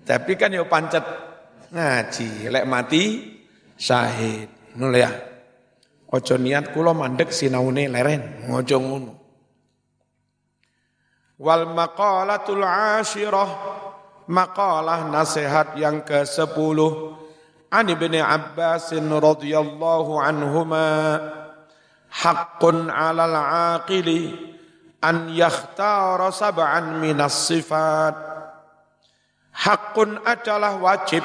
Tapi 0.07 0.39
kan 0.39 0.55
yo 0.55 0.71
pancet 0.71 1.03
ngaji, 1.75 2.47
lek 2.55 2.65
mati 2.71 3.03
syahid. 3.75 4.79
Ngono 4.79 4.95
ya. 4.95 5.11
Ojo 6.15 6.39
niat 6.39 6.71
kula 6.71 6.95
mandek 6.95 7.35
sinaune 7.35 7.91
leren, 7.91 8.47
ngojo 8.47 8.77
ngono. 8.79 9.13
Wal 11.43 11.67
maqalatul 11.75 12.63
ashirah 12.63 13.51
maqalah 14.31 15.11
nasihat 15.11 15.75
yang 15.75 16.07
ke-10 17.75 17.83
An 17.83 17.87
Ibnu 17.91 18.19
Abbas 18.23 18.95
radhiyallahu 18.95 20.13
anhuma 20.23 21.19
haqqun 22.07 22.87
'alal 22.87 23.35
'aqili 23.35 24.31
an 25.03 25.35
yakhtara 25.35 26.31
sab'an 26.31 27.03
minas 27.03 27.51
sifat 27.51 28.15
Haqqun 29.55 30.19
adalah 30.23 30.79
wajib 30.79 31.23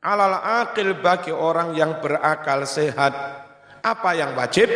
alal 0.00 0.40
aqil 0.40 0.96
bagi 1.04 1.34
orang 1.34 1.76
yang 1.76 2.00
berakal 2.00 2.64
sehat. 2.64 3.12
Apa 3.84 4.16
yang 4.16 4.32
wajib? 4.32 4.72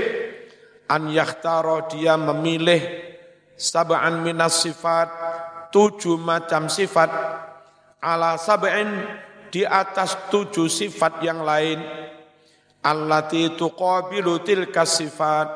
an 0.91 1.07
yakhtara 1.07 1.87
dia 1.87 2.19
memilih 2.19 2.83
sab'an 3.55 4.27
minas 4.27 4.59
sifat, 4.67 5.07
tujuh 5.71 6.19
macam 6.19 6.67
sifat, 6.67 7.07
ala 8.03 8.35
sab'in 8.35 8.91
di 9.50 9.66
atas 9.66 10.30
tujuh 10.30 10.71
sifat 10.71 11.21
yang 11.26 11.42
lain, 11.42 11.83
allati 12.80 13.52
tuqabilu 13.59 14.40
tilka 14.47 14.87
sifat, 14.87 15.49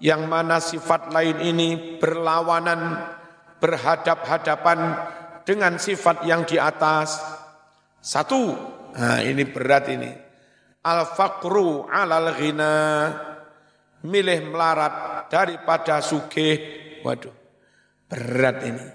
yang 0.00 0.26
mana 0.26 0.58
sifat 0.58 1.12
lain 1.12 1.38
ini 1.44 2.00
berlawanan, 2.00 2.96
berhadap-hadapan 3.60 4.96
dengan 5.44 5.76
sifat 5.76 6.24
yang 6.24 6.48
di 6.48 6.56
atas. 6.56 7.20
Satu, 8.00 8.56
nah 8.96 9.20
ini 9.20 9.44
berat 9.44 9.92
ini. 9.92 10.10
Al-faqru 10.80 11.84
alal 11.92 12.32
ghina, 12.40 12.72
milih 14.00 14.48
melarat 14.48 15.28
daripada 15.28 16.00
sugih 16.00 16.80
Waduh, 17.00 17.32
berat 18.08 18.60
ini. 18.68 18.86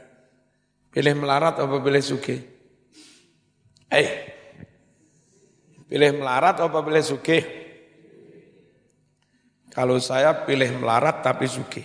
Pilih 0.93 1.13
melarat 1.17 1.57
apa 1.57 1.75
pilih 1.81 2.03
suge? 2.05 2.54
Eh, 3.95 4.09
pilih 5.87 6.19
melarat 6.19 6.59
apa 6.59 6.83
pilih 6.83 6.99
suge? 6.99 7.39
Kalau 9.71 9.95
saya 10.03 10.43
pilih 10.43 10.83
melarat 10.83 11.23
tapi 11.23 11.47
suge. 11.47 11.83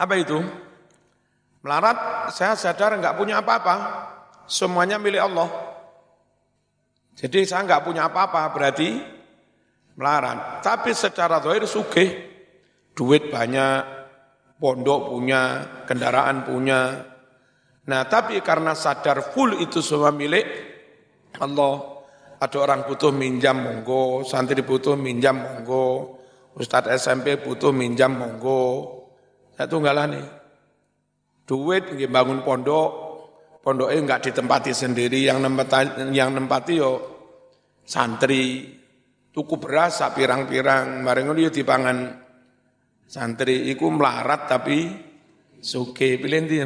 Apa 0.00 0.16
itu? 0.16 0.40
Melarat 1.60 2.28
saya 2.32 2.56
sadar 2.56 2.96
nggak 2.96 3.16
punya 3.16 3.44
apa-apa. 3.44 3.76
Semuanya 4.48 4.96
milik 5.00 5.20
Allah. 5.20 5.48
Jadi 7.16 7.44
saya 7.44 7.64
nggak 7.64 7.84
punya 7.84 8.08
apa-apa 8.08 8.52
berarti 8.52 9.00
melarat. 9.96 10.60
Tapi 10.60 10.92
secara 10.92 11.40
zahir 11.40 11.64
sugih 11.64 12.10
duit 12.92 13.32
banyak, 13.32 13.80
pondok 14.58 15.12
punya, 15.12 15.42
kendaraan 15.84 16.44
punya. 16.44 17.13
Nah, 17.84 18.00
tapi 18.08 18.40
karena 18.40 18.72
sadar 18.72 19.34
full 19.34 19.60
itu 19.60 19.84
semua 19.84 20.08
milik 20.08 20.46
Allah. 21.40 21.92
Ada 22.40 22.56
orang 22.60 22.80
butuh 22.84 23.08
minjam 23.14 23.56
monggo, 23.56 24.26
santri 24.26 24.60
butuh 24.60 25.00
minjam 25.00 25.38
monggo, 25.40 26.18
Ustadz 26.58 26.92
SMP 27.00 27.40
butuh 27.40 27.72
minjam 27.72 28.12
monggo. 28.12 28.92
Saya 29.54 29.70
nih. 30.04 30.26
Duit 31.44 31.88
nggih 31.88 32.10
bangun 32.10 32.44
pondok, 32.44 32.90
pondoknya 33.64 34.00
enggak 34.00 34.20
ditempati 34.28 34.72
sendiri, 34.76 35.24
yang 35.24 35.40
nempati, 35.40 36.12
yang 36.12 36.36
nempati 36.36 36.72
yo 36.76 36.92
santri. 37.84 38.76
Tuku 39.32 39.54
beras 39.56 40.04
pirang-pirang, 40.12 41.00
bareng 41.04 41.32
yo 41.36 41.48
dipangan 41.48 42.24
Santri 43.04 43.68
iku 43.68 43.92
melarat 43.92 44.48
tapi 44.48 44.88
suke 45.60 46.16
pilih 46.16 46.38
nanti 46.40 46.56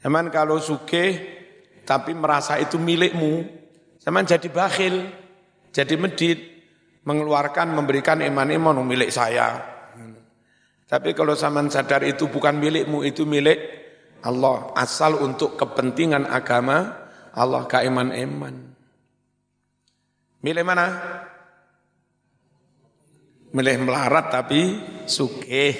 zaman. 0.00 0.32
Kalau 0.32 0.58
suke 0.58 1.04
tapi 1.86 2.12
merasa 2.16 2.56
itu 2.60 2.76
milikmu, 2.76 3.44
zaman 4.02 4.26
jadi 4.26 4.48
bakhil, 4.50 5.08
jadi 5.72 5.94
medit, 5.96 6.38
mengeluarkan, 7.06 7.72
memberikan 7.72 8.20
iman-iman 8.24 8.80
milik 8.84 9.10
saya. 9.12 9.60
Tapi 10.90 11.14
kalau 11.14 11.38
zaman 11.38 11.70
sadar 11.70 12.02
itu 12.02 12.26
bukan 12.26 12.58
milikmu, 12.58 13.06
itu 13.06 13.22
milik 13.22 13.58
Allah. 14.26 14.74
Asal 14.74 15.22
untuk 15.22 15.54
kepentingan 15.54 16.26
agama, 16.26 17.06
Allah 17.30 17.62
kaiman-iman. 17.70 18.74
Milik 20.42 20.64
mana? 20.66 20.86
milih 23.50 23.82
melarat 23.82 24.30
tapi 24.30 24.78
sugih. 25.10 25.74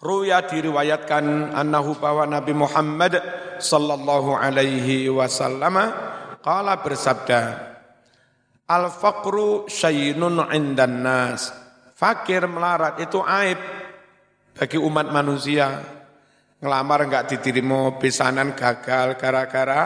Ruya 0.00 0.48
diriwayatkan 0.48 1.52
annahu 1.52 2.00
bahwa 2.00 2.24
Nabi 2.24 2.56
Muhammad 2.56 3.20
sallallahu 3.60 4.32
alaihi 4.32 5.12
wasallam 5.12 5.76
qala 6.40 6.80
bersabda 6.80 7.70
Al 8.70 8.86
faqru 8.86 9.66
syainun 9.66 10.46
indan 10.54 11.02
nas. 11.02 11.50
Fakir 11.98 12.46
melarat 12.46 13.02
itu 13.02 13.18
aib 13.18 13.58
bagi 14.54 14.78
umat 14.78 15.10
manusia. 15.10 15.82
Ngelamar 16.62 17.02
enggak 17.08 17.34
diterima, 17.34 17.98
pesanan 17.98 18.54
gagal 18.54 19.18
gara-gara 19.18 19.82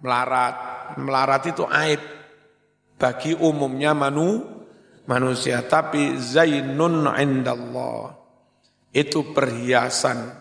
melarat. 0.00 0.56
Melarat 0.96 1.42
itu 1.44 1.68
aib 1.68 2.00
bagi 2.96 3.36
umumnya 3.36 3.92
manu, 3.92 4.48
manusia. 5.04 5.60
Tapi 5.60 6.16
zainun 6.16 7.04
indallah. 7.04 8.19
Itu 8.90 9.30
perhiasan. 9.30 10.38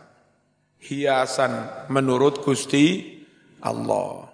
Hiasan 0.79 1.85
menurut 1.91 2.41
Gusti 2.41 3.19
Allah. 3.61 4.31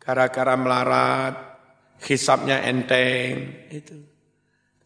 Gara-gara 0.00 0.54
melarat, 0.54 1.34
hisapnya 2.02 2.62
enteng. 2.64 3.66
Itu. 3.68 3.96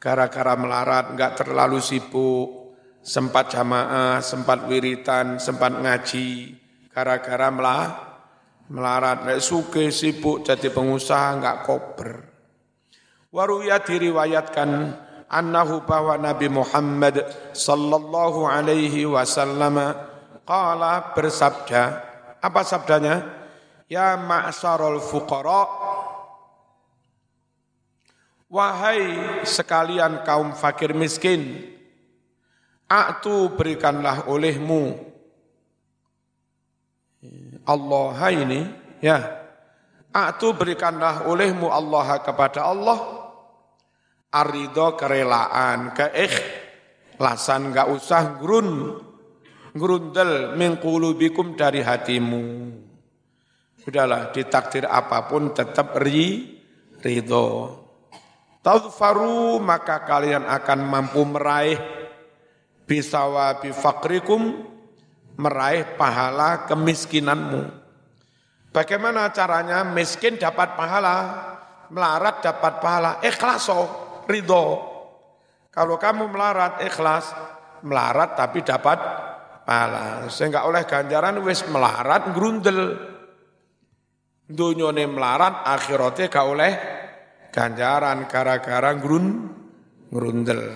Gara-gara 0.00 0.56
melarat, 0.56 1.12
enggak 1.12 1.44
terlalu 1.44 1.78
sibuk, 1.84 2.72
sempat 3.04 3.52
jamaah, 3.52 4.24
sempat 4.24 4.64
wiritan, 4.64 5.36
sempat 5.36 5.76
ngaji, 5.76 6.56
gara-gara 6.88 7.52
melarat, 7.52 8.10
melarat 8.70 9.26
nek 9.26 9.42
suke 9.42 9.90
sibuk 9.90 10.46
jadi 10.46 10.70
pengusaha 10.70 11.42
enggak 11.42 11.66
koper 11.66 12.10
waruya 13.34 13.82
diriwayatkan 13.82 14.70
annahu 15.30 15.86
bahwa 15.86 16.18
Nabi 16.18 16.50
Muhammad 16.50 17.22
sallallahu 17.54 18.44
alaihi 18.50 19.06
wasallam. 19.06 19.94
Qala 20.42 21.14
bersabda 21.14 22.02
apa 22.42 22.60
sabdanya? 22.66 23.22
Ya 23.86 24.18
ma'syarul 24.18 24.98
fuqara 24.98 25.66
wahai 28.50 29.14
sekalian 29.46 30.26
kaum 30.26 30.50
fakir 30.58 30.90
miskin 30.90 31.70
atu 32.90 33.54
berikanlah 33.54 34.26
olehmu. 34.26 34.98
Allah 37.62 38.18
ini 38.34 38.66
ya 38.98 39.30
atu 40.10 40.50
berikanlah 40.50 41.30
olehmu 41.30 41.70
Allah 41.70 42.18
kepada 42.18 42.66
Allah 42.66 43.19
arido 44.30 44.94
kerelaan, 44.94 45.90
keikhlasan, 45.90 47.74
enggak 47.74 47.90
usah 47.90 48.38
grun, 48.38 48.98
grundel 49.74 50.54
mengkulubikum 50.54 51.58
dari 51.58 51.82
hatimu. 51.82 52.70
Sudahlah, 53.82 54.30
ditakdir 54.30 54.86
apa 54.86 55.26
pun 55.26 55.50
tetap 55.50 55.98
ri, 55.98 56.58
ridho. 57.02 57.78
Tadfaru 58.60 59.56
maka 59.58 60.04
kalian 60.04 60.44
akan 60.44 60.80
mampu 60.84 61.24
meraih 61.24 61.80
bisawa 62.84 63.56
bifakrikum, 63.56 64.68
meraih 65.40 65.96
pahala 65.96 66.68
kemiskinanmu. 66.68 67.72
Bagaimana 68.70 69.32
caranya 69.32 69.82
miskin 69.82 70.36
dapat 70.36 70.76
pahala, 70.76 71.16
melarat 71.88 72.44
dapat 72.44 72.78
pahala, 72.84 73.18
ikhlaso 73.24 74.09
ridho. 74.30 74.86
Kalau 75.70 75.98
kamu 75.98 76.30
melarat 76.30 76.82
ikhlas, 76.86 77.34
melarat 77.82 78.38
tapi 78.38 78.62
dapat 78.62 78.98
pahala. 79.66 80.26
Sehingga 80.30 80.66
oleh 80.66 80.86
ganjaran 80.86 81.38
wis 81.42 81.66
melarat 81.66 82.30
grundel. 82.34 83.10
Dunyone 84.50 85.06
melarat 85.06 85.62
akhiratnya 85.62 86.26
gak 86.26 86.46
oleh 86.46 86.72
ganjaran 87.54 88.26
gara-gara 88.26 88.90
grun 88.98 89.46
grundel. 90.10 90.74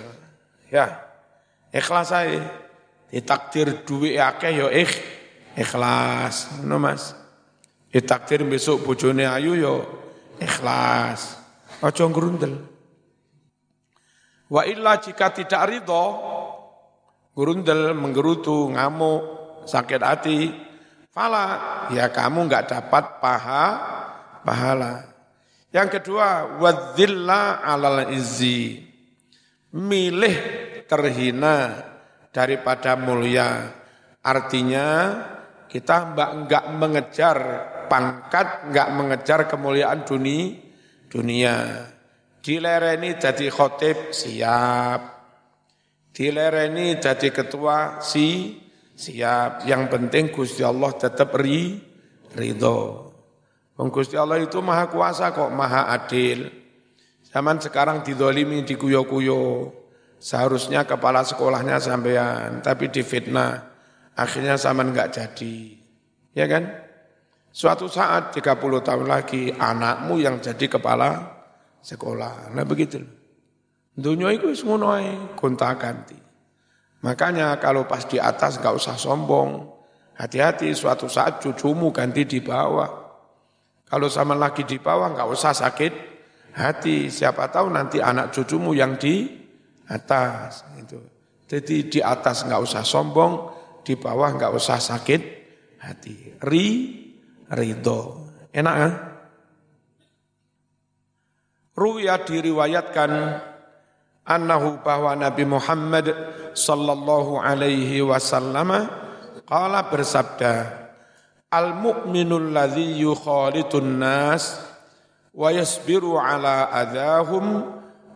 Ya. 0.71 1.03
Ikhlas 1.75 2.15
saya. 2.15 2.39
Ditakdir 3.11 3.87
duit 3.87 4.19
akeh 4.19 4.55
yo 4.55 4.71
ya 4.71 4.87
ikh 4.87 4.95
ikhlas. 5.59 6.63
No 6.63 6.79
Mas. 6.79 7.19
Ditakdir 7.91 8.47
besok 8.47 8.87
bojone 8.87 9.27
ayu 9.27 9.59
yo 9.59 9.75
ya 10.39 10.47
ikhlas. 10.47 11.39
Ojo 11.83 12.11
grundel. 12.11 12.74
Wa 14.55 14.63
illa 14.63 15.03
jika 15.03 15.35
tidak 15.35 15.67
ridho, 15.67 16.05
gurundel, 17.35 17.91
menggerutu, 17.99 18.71
ngamuk, 18.71 19.23
sakit 19.67 19.99
hati, 19.99 20.55
fala, 21.11 21.59
ya 21.91 22.07
kamu 22.15 22.47
enggak 22.47 22.71
dapat 22.71 23.19
paha, 23.19 23.67
pahala. 24.47 25.11
Yang 25.75 25.99
kedua, 25.99 26.55
wadzilla 26.63 27.67
alal 27.67 28.15
izzi. 28.15 28.79
Milih 29.75 30.37
terhina 30.87 31.75
daripada 32.31 32.95
mulia. 32.95 33.75
Artinya 34.23 34.87
kita 35.67 36.15
mbak 36.15 36.31
enggak 36.31 36.65
mengejar 36.79 37.39
pangkat, 37.91 38.71
enggak 38.71 38.89
mengejar 38.95 39.41
kemuliaan 39.51 40.07
dunia, 40.07 40.63
dunia. 41.11 41.55
Dilereni 42.45 43.17
jadi 43.17 43.49
khotib 43.49 44.13
siap. 44.13 45.01
Dilereni 46.13 47.01
jadi 47.01 47.33
ketua 47.33 48.05
si 48.05 48.61
siap. 48.93 49.65
Yang 49.65 49.83
penting 49.89 50.25
Gusti 50.29 50.61
Allah 50.61 50.93
tetap 50.93 51.33
ri, 51.41 51.81
ridho. 52.37 53.09
Gusti 53.81 54.21
Allah 54.21 54.45
itu 54.45 54.61
maha 54.61 54.93
kuasa 54.93 55.33
kok, 55.33 55.49
maha 55.57 55.89
adil. 55.89 56.53
Zaman 57.33 57.65
sekarang 57.65 58.05
didolimi, 58.05 58.61
dikuyo-kuyo. 58.61 59.73
Seharusnya 60.21 60.85
kepala 60.85 61.25
sekolahnya 61.25 61.81
sampean, 61.81 62.61
tapi 62.61 62.93
difitnah. 62.93 63.73
Akhirnya 64.21 64.61
zaman 64.61 64.93
enggak 64.93 65.17
jadi. 65.17 65.81
Ya 66.37 66.45
kan? 66.45 66.69
Suatu 67.51 67.89
saat 67.89 68.37
30 68.37 68.85
tahun 68.85 69.09
lagi 69.09 69.49
anakmu 69.49 70.21
yang 70.21 70.45
jadi 70.45 70.69
kepala 70.69 71.34
sekolah. 71.85 72.51
Nah 72.57 72.65
begitu. 72.65 73.05
Dunia 73.95 74.33
itu 74.33 74.51
semua 74.57 74.99
gonta 75.37 75.71
ganti. 75.79 76.17
Makanya 77.05 77.61
kalau 77.61 77.85
pas 77.85 78.09
di 78.09 78.17
atas 78.17 78.59
gak 78.59 78.75
usah 78.75 78.97
sombong. 78.97 79.71
Hati-hati 80.17 80.73
suatu 80.73 81.07
saat 81.07 81.45
cucumu 81.45 81.93
ganti 81.93 82.25
di 82.25 82.41
bawah. 82.41 82.89
Kalau 83.85 84.09
sama 84.09 84.33
lagi 84.33 84.65
di 84.65 84.81
bawah 84.81 85.13
gak 85.13 85.29
usah 85.29 85.53
sakit 85.53 85.93
hati. 86.57 87.13
Siapa 87.13 87.53
tahu 87.53 87.69
nanti 87.69 88.01
anak 88.01 88.33
cucumu 88.33 88.73
yang 88.73 88.97
di 88.97 89.29
atas. 89.87 90.65
Itu. 90.81 90.99
Jadi 91.45 91.93
di 91.93 92.01
atas 92.01 92.49
gak 92.49 92.63
usah 92.65 92.83
sombong, 92.83 93.53
di 93.85 93.95
bawah 94.01 94.33
gak 94.35 94.57
usah 94.57 94.81
sakit 94.81 95.23
hati. 95.85 96.41
Ri, 96.41 96.67
ridho. 97.53 98.33
Enak 98.51 98.75
kan? 98.75 98.93
Ruya 101.75 102.23
diriwayatkan 102.23 103.11
annahu 104.23 104.79
bahwa 104.87 105.19
Nabi 105.19 105.43
Muhammad 105.43 106.07
sallallahu 106.55 107.43
alaihi 107.43 107.99
wasallam 107.99 108.87
qala 109.43 109.91
bersabda 109.91 110.87
al 111.51 111.75
mu'minul 111.75 112.55
ladzi 112.55 113.03
yukhalitun 113.03 113.99
nas 113.99 114.63
wa 115.35 115.51
yasbiru 115.51 116.15
ala 116.15 116.71
adahum 116.71 117.67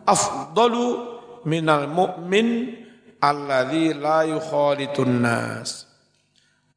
afdalu 0.07 1.19
minal 1.43 1.91
mu'min 1.91 2.79
alladzi 3.19 3.91
la 3.91 4.23
yukhalitun 4.23 5.19
nas. 5.19 5.83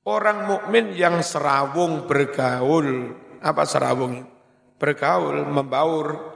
Orang 0.03 0.51
mukmin 0.51 0.99
yang 0.99 1.23
serawung 1.23 2.11
bergaul 2.11 3.14
apa 3.38 3.62
serawung? 3.62 4.27
Bergaul 4.75 5.47
membaur 5.47 6.32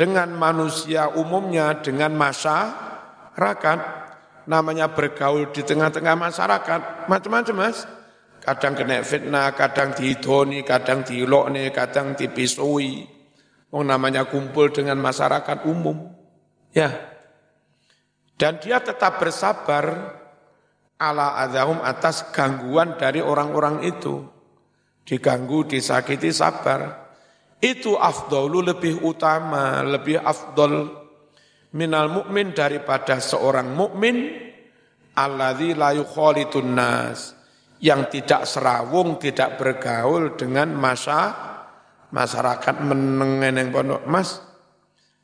dengan 0.00 0.32
manusia 0.32 1.12
umumnya, 1.12 1.76
dengan 1.84 2.16
masyarakat. 2.16 3.78
Namanya 4.48 4.88
bergaul 4.96 5.52
di 5.52 5.60
tengah-tengah 5.60 6.16
masyarakat, 6.16 7.04
macam-macam 7.04 7.68
mas. 7.68 7.84
Kadang 8.40 8.72
kena 8.72 9.04
fitnah, 9.04 9.52
kadang 9.52 9.92
dihidoni, 9.92 10.64
kadang 10.64 11.04
diilokne, 11.04 11.68
kadang 11.76 12.16
dipisui. 12.16 13.04
Oh, 13.68 13.84
namanya 13.84 14.24
kumpul 14.24 14.72
dengan 14.72 14.96
masyarakat 14.96 15.68
umum. 15.68 16.08
Ya. 16.72 16.96
Dan 18.40 18.56
dia 18.64 18.80
tetap 18.80 19.20
bersabar 19.20 20.16
ala 20.96 21.36
adahum 21.44 21.84
atas 21.84 22.24
gangguan 22.32 22.96
dari 22.96 23.20
orang-orang 23.20 23.84
itu. 23.84 24.24
Diganggu, 25.04 25.68
disakiti, 25.68 26.32
sabar 26.32 27.09
itu 27.60 27.92
afdalu 27.94 28.72
lebih 28.72 29.04
utama, 29.04 29.84
lebih 29.84 30.16
afdol 30.16 30.96
minal 31.76 32.08
mukmin 32.08 32.56
daripada 32.56 33.20
seorang 33.20 33.76
mukmin 33.76 34.32
alladzi 35.14 35.76
la 35.76 35.92
yukhalitun 35.92 36.72
nas 36.72 37.36
yang 37.80 38.08
tidak 38.08 38.44
serawung, 38.48 39.16
tidak 39.20 39.60
bergaul 39.60 40.36
dengan 40.36 40.72
masa 40.72 41.32
masyarakat 42.12 42.76
meneng 42.84 43.40
yang 43.40 43.68
pondok. 43.72 44.04
Mas, 44.04 44.40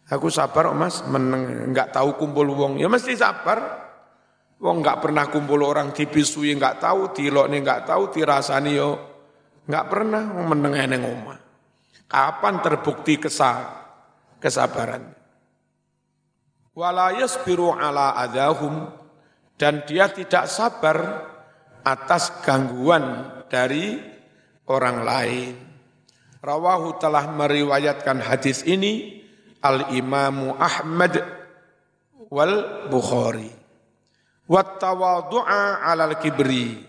aku 0.09 0.33
sabar 0.33 0.73
Mas, 0.73 1.05
meneng 1.05 1.73
enggak 1.73 1.93
tahu 1.93 2.17
kumpul 2.17 2.49
wong. 2.53 2.81
Ya 2.81 2.89
mesti 2.89 3.13
sabar. 3.17 3.89
Wong 4.57 4.81
enggak 4.81 5.05
pernah 5.05 5.29
kumpul 5.29 5.61
orang 5.61 5.93
dipisui 5.93 6.57
enggak 6.57 6.81
tahu, 6.81 7.13
dilokne 7.13 7.61
enggak 7.61 7.85
tahu, 7.85 8.09
dirasani 8.09 8.73
yo 8.73 8.97
enggak 9.69 9.85
pernah 9.93 10.25
meneng 10.25 10.73
neng 10.73 11.03
omah. 11.05 11.46
Kapan 12.07 12.63
terbukti 12.63 13.19
kesal, 13.19 13.67
kesabaran? 14.39 15.11
Wala 16.77 17.11
yasbiru 17.19 17.75
ala 17.75 18.15
adahum 18.15 18.87
dan 19.59 19.83
dia 19.89 20.07
tidak 20.13 20.47
sabar 20.47 21.27
atas 21.83 22.31
gangguan 22.47 23.27
dari 23.51 23.99
orang 24.71 24.99
lain. 25.03 25.55
Rawahu 26.43 27.01
telah 27.03 27.27
meriwayatkan 27.27 28.23
hadis 28.23 28.63
ini 28.63 29.23
Al-Imamu 29.65 30.55
Ahmad 30.63 31.19
wal 32.31 32.87
Bukhari. 32.87 33.51
Wat 34.47 34.79
tawadu'a 34.79 35.83
alal 35.83 36.23
kibri. 36.23 36.87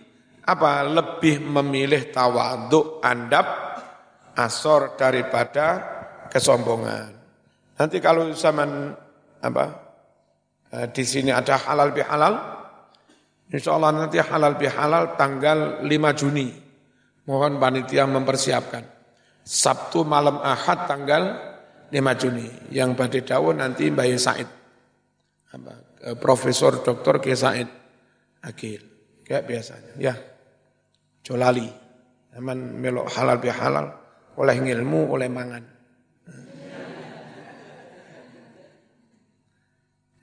Apa 0.47 0.85
lebih 0.85 1.43
memilih 1.43 2.07
tawaduk 2.07 3.03
andap 3.03 3.47
asor 4.37 4.93
daripada 4.93 5.81
kesombongan. 6.29 7.09
Nanti 7.77 7.97
kalau 7.97 8.29
zaman 8.33 8.93
apa 9.41 9.87
Eh, 10.67 10.87
di 10.91 11.03
sini 11.07 11.31
ada 11.31 11.55
halal 11.55 11.95
bihalal. 11.95 12.35
Insya 13.47 13.79
Allah 13.79 13.95
nanti 13.95 14.19
halal 14.19 14.59
bihalal 14.59 15.15
tanggal 15.15 15.87
5 15.87 16.19
Juni. 16.19 16.51
Mohon 17.23 17.55
panitia 17.59 18.03
mempersiapkan. 18.03 18.83
Sabtu 19.47 20.03
malam 20.03 20.43
Ahad 20.43 20.91
tanggal 20.91 21.23
5 21.87 22.19
Juni. 22.19 22.47
Yang 22.75 22.89
pada 22.99 23.19
daun 23.23 23.63
nanti 23.63 23.87
Mbak 23.87 24.07
Said. 24.19 24.49
Eh, 26.03 26.15
Profesor 26.19 26.83
Dr. 26.83 27.23
K. 27.23 27.25
Said 27.31 27.67
Akil. 28.43 28.83
Kayak 29.23 29.43
biasanya. 29.47 29.93
Ya. 29.95 30.15
Jolali. 31.23 31.71
Zaman 32.35 32.75
melok 32.83 33.07
halal 33.15 33.39
bihalal. 33.39 33.87
Oleh 34.37 34.55
ngilmu, 34.61 35.09
oleh 35.09 35.29
mangan. 35.29 35.63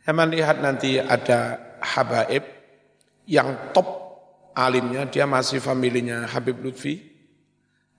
Saya 0.04 0.24
lihat 0.28 0.60
nanti 0.60 1.00
ada 1.00 1.56
Habaib 1.80 2.44
yang 3.24 3.72
top 3.72 3.88
alimnya, 4.52 5.08
dia 5.08 5.24
masih 5.24 5.64
familinya 5.64 6.28
Habib 6.28 6.60
Lutfi, 6.60 7.00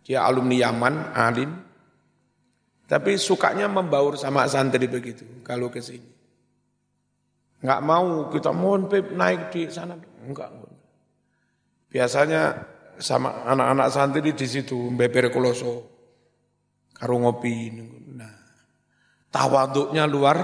dia 0.06 0.22
alumni 0.22 0.62
Yaman, 0.62 1.18
alim, 1.18 1.50
tapi 2.86 3.18
sukanya 3.18 3.66
membaur 3.66 4.14
sama 4.22 4.46
santri 4.46 4.86
begitu 4.86 5.26
kalau 5.42 5.74
ke 5.74 5.82
sini. 5.82 6.06
Enggak 7.66 7.82
mau 7.82 8.30
kita 8.30 8.54
mohon 8.54 8.86
Pip 8.86 9.10
naik 9.10 9.50
di 9.50 9.66
sana, 9.74 9.98
enggak. 10.22 10.54
Biasanya 11.90 12.54
sama 13.02 13.50
anak-anak 13.50 13.88
santri 13.90 14.30
di 14.30 14.46
situ 14.46 14.94
beber 14.94 15.34
koloso, 15.34 15.95
karo 16.96 17.20
ngopi. 17.20 17.76
Nah, 18.16 18.36
tawaduknya 19.30 20.08
luar 20.08 20.38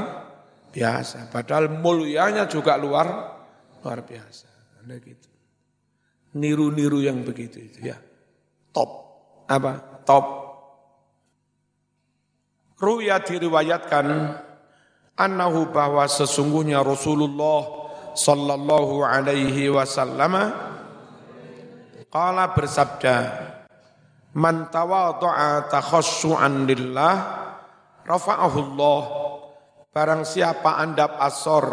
biasa. 0.75 1.31
Padahal 1.31 1.71
mulianya 1.71 2.45
juga 2.45 2.75
luar 2.75 3.07
luar 3.81 3.99
biasa. 4.03 4.47
Ada 4.83 4.95
gitu. 4.99 5.29
Niru-niru 6.35 6.99
yang 7.03 7.23
begitu 7.23 7.59
itu 7.59 7.79
ya. 7.91 7.97
Top. 8.75 8.89
Apa? 9.47 10.03
Top. 10.03 10.25
Ruya 12.81 13.21
diriwayatkan 13.21 14.05
annahu 15.13 15.69
bahwa 15.69 16.07
sesungguhnya 16.09 16.81
Rasulullah 16.81 17.61
sallallahu 18.17 19.05
alaihi 19.05 19.69
wasallam 19.69 20.33
qala 22.09 22.43
bersabda 22.57 23.15
man 24.37 24.71
tawadha'a 24.71 25.67
takhassu'an 25.67 26.67
lillah 26.67 27.15
rafa'ahu 28.07 28.57
Allah 28.71 29.01
Barang 29.91 30.23
siapa 30.23 30.79
anda 30.79 31.19
asor 31.19 31.67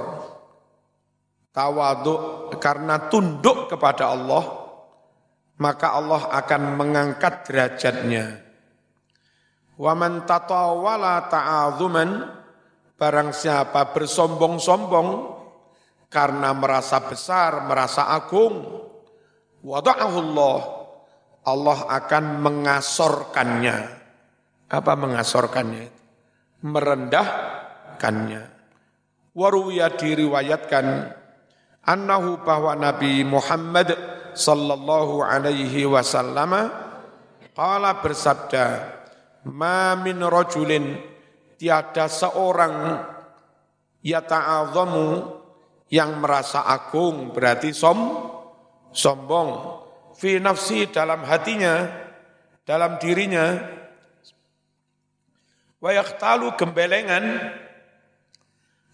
tawaduk 1.55 2.51
karena 2.59 3.07
tunduk 3.07 3.71
kepada 3.71 4.11
Allah, 4.11 4.43
maka 5.63 5.95
Allah 5.95 6.27
akan 6.27 6.63
mengangkat 6.75 7.47
derajatnya. 7.47 8.43
Wa 9.79 9.95
man 9.95 10.27
tatawala 10.27 11.31
ta'adzuman 11.31 12.11
barang 12.99 13.31
siapa 13.31 13.95
bersombong-sombong 13.95 15.39
karena 16.11 16.51
merasa 16.59 16.99
besar, 17.07 17.71
merasa 17.71 18.11
agung, 18.11 18.83
wada'ahu 19.63 20.19
Allah, 21.49 21.89
akan 21.89 22.45
mengasorkannya. 22.45 23.77
Apa 24.69 24.93
mengasorkannya? 24.95 25.89
Merendah 26.61 27.27
melakukannya. 27.99 28.43
Waruya 29.35 29.91
diriwayatkan 29.95 30.87
annahu 31.83 32.43
bahwa 32.47 32.79
Nabi 32.79 33.27
Muhammad 33.27 33.95
sallallahu 34.35 35.23
alaihi 35.23 35.87
wasallam 35.87 36.71
qala 37.55 37.91
bersabda 38.03 38.67
ma 39.51 39.99
min 39.99 40.23
rajulin 40.23 40.99
tiada 41.59 42.07
seorang 42.07 43.03
yata'azamu 44.03 45.07
yang 45.91 46.19
merasa 46.23 46.67
agung 46.67 47.31
berarti 47.35 47.75
som 47.75 47.99
sombong 48.91 49.78
fi 50.19 50.43
nafsi 50.43 50.91
dalam 50.91 51.23
hatinya 51.23 51.87
dalam 52.67 52.99
dirinya 52.99 53.55
wa 55.79 55.91
yaqtalu 55.95 56.59
gembelengan 56.59 57.55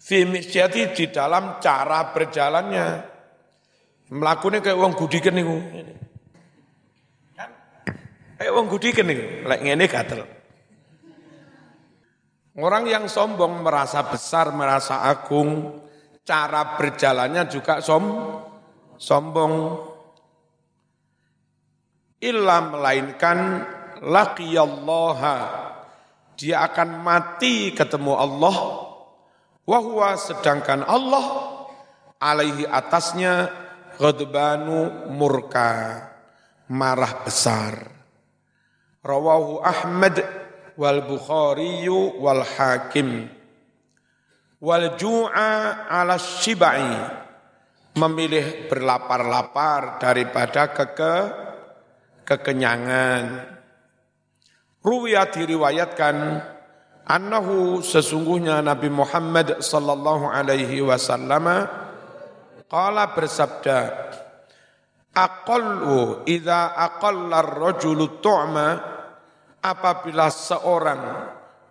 fi 0.05 0.21
misyati 0.21 0.93
di 0.93 1.09
dalam 1.09 1.57
cara 1.57 2.13
berjalannya. 2.13 2.87
Melakukannya 4.05 4.61
kayak 4.61 4.77
uang 4.77 4.93
gudikan. 4.93 5.33
Kan? 7.33 7.49
Kayak 8.37 8.51
uang 8.53 8.67
gudikan 8.69 9.09
niku, 9.09 9.49
lek 9.49 9.59
ngene 9.65 9.85
gatel. 9.89 10.21
Orang 12.55 12.85
yang 12.85 13.09
sombong 13.09 13.65
merasa 13.65 14.05
besar, 14.05 14.53
merasa 14.53 15.03
agung, 15.03 15.81
cara 16.21 16.77
berjalannya 16.77 17.49
juga 17.49 17.81
som 17.81 18.05
sombong. 19.01 19.53
Illa 22.23 22.63
melainkan 22.63 23.39
laqiyallaha 23.99 25.37
dia 26.35 26.67
akan 26.67 26.99
mati 26.99 27.71
ketemu 27.71 28.11
Allah 28.11 28.85
Wahwa 29.65 30.13
sedangkan 30.13 30.85
Allah 30.85 31.57
alaihi 32.21 32.69
atasnya 32.69 33.49
ghadbanu 33.97 35.09
murka, 35.09 36.05
marah 36.69 37.25
besar. 37.25 37.73
Rawahu 39.01 39.65
Ahmad 39.65 40.21
wal 40.77 41.01
Bukhari 41.01 41.81
wal 41.89 42.45
Hakim. 42.45 43.25
Wal 44.61 44.93
ju'a 44.93 45.89
ala 45.89 46.21
shibai. 46.21 47.25
Memilih 47.97 48.69
berlapar-lapar 48.69 49.97
daripada 49.97 50.69
keke, 50.77 51.15
kekenyangan. 52.25 53.53
Ruwiyah 54.81 55.29
diriwayatkan 55.29 56.15
annahu 57.05 57.85
sesungguhnya 57.85 58.65
Nabi 58.65 58.89
Muhammad 58.89 59.61
sallallahu 59.61 60.29
alaihi 60.29 60.81
wasallam 60.81 61.45
qala 62.65 63.03
bersabda 63.13 63.77
aqallu 65.13 66.25
idza 66.25 66.73
aqalla 66.73 67.45
ar-rajulu 67.45 68.19
tu'ma 68.19 68.67
apabila 69.61 70.29
seorang 70.29 71.01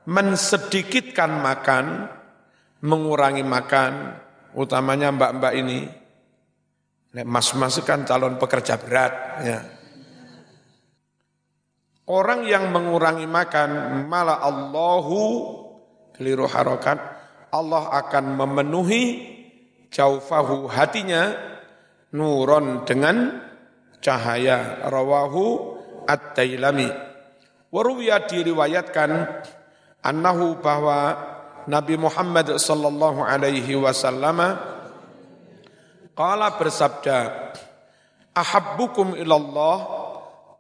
mensedikitkan 0.07 1.39
makan 1.39 2.11
mengurangi 2.83 3.43
makan 3.47 4.15
utamanya 4.55 5.11
mbak-mbak 5.15 5.53
ini 5.55 5.79
mas-mas 7.23 7.79
kan 7.87 8.03
calon 8.03 8.37
pekerja 8.39 8.75
berat 8.79 9.13
ya 9.47 9.59
Orang 12.05 12.45
yang 12.45 12.69
mengurangi 12.69 13.25
makan, 13.25 14.05
malah 14.05 14.45
Allahu 14.45 15.21
keliru 16.13 16.45
harokat, 16.45 17.01
Allah 17.49 17.89
akan 17.97 18.37
memenuhi 18.37 19.03
jaufahu 19.89 20.69
hatinya 20.69 21.33
nuron 22.13 22.85
dengan 22.85 23.41
cahaya 24.05 24.85
rawahu 24.85 25.81
at-tailami. 26.05 26.93
Waruwiya 27.73 28.29
diriwayatkan 28.29 29.11
annahu 30.05 30.61
bahwa 30.61 31.17
Nabi 31.65 31.97
Muhammad 31.97 32.61
sallallahu 32.61 33.25
alaihi 33.25 33.73
wasallam 33.81 34.37
qala 36.13 36.47
bersabda 36.61 37.49
ahabbukum 38.37 39.17
ilallah 39.17 40.04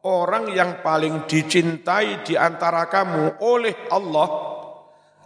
orang 0.04 0.52
yang 0.52 0.84
paling 0.84 1.24
dicintai 1.24 2.20
di 2.20 2.36
antara 2.36 2.86
kamu 2.92 3.40
oleh 3.40 3.88
Allah 3.88 4.28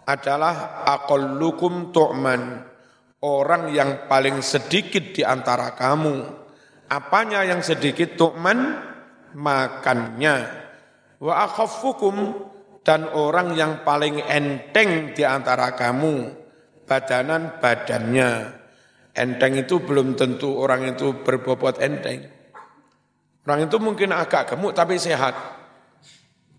adalah 0.07 0.87
aqallukum 0.87 1.91
tu'man. 1.91 2.65
Orang 3.19 3.75
yang 3.75 4.07
paling 4.07 4.39
sedikit 4.39 5.11
di 5.11 5.27
antara 5.27 5.75
kamu. 5.75 6.23
Apanya 6.87 7.43
yang 7.43 7.59
sedikit 7.59 8.15
tu'man? 8.15 8.87
Makannya. 9.35 10.37
Wa 11.19 11.45
akhaffukum 11.45 12.15
dan 12.81 13.11
orang 13.11 13.53
yang 13.59 13.83
paling 13.83 14.23
enteng 14.23 15.11
di 15.11 15.27
antara 15.27 15.75
kamu. 15.75 16.31
Badanan 16.87 17.59
badannya. 17.59 18.55
Enteng 19.13 19.53
itu 19.59 19.83
belum 19.83 20.15
tentu 20.15 20.55
orang 20.55 20.95
itu 20.95 21.11
berbobot 21.21 21.77
enteng. 21.83 22.38
Orang 23.49 23.65
itu 23.65 23.81
mungkin 23.81 24.13
agak 24.13 24.53
gemuk 24.53 24.77
tapi 24.77 25.01
sehat. 25.01 25.33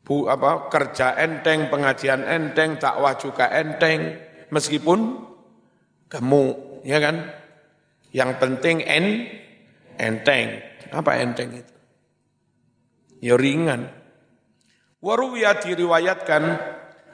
Bu 0.02 0.26
apa 0.26 0.66
kerja 0.66 1.14
enteng, 1.14 1.70
pengajian 1.70 2.26
enteng, 2.26 2.82
dakwah 2.82 3.14
juga 3.14 3.46
enteng 3.46 4.18
meskipun 4.50 5.22
gemuk. 6.10 6.82
ya 6.82 6.98
kan? 6.98 7.30
Yang 8.10 8.30
penting 8.42 8.82
en, 8.82 9.06
enteng. 10.02 10.58
Apa 10.90 11.22
enteng 11.22 11.62
itu? 11.62 11.74
Ya 13.22 13.38
ringan. 13.38 13.86
Waruwiya 14.98 15.62
diriwayatkan 15.62 16.42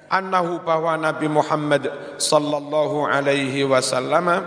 annahu 0.09 0.65
bahwa 0.65 0.97
Nabi 0.97 1.29
Muhammad 1.29 2.17
sallallahu 2.17 3.05
alaihi 3.05 3.61
wasallam 3.69 4.41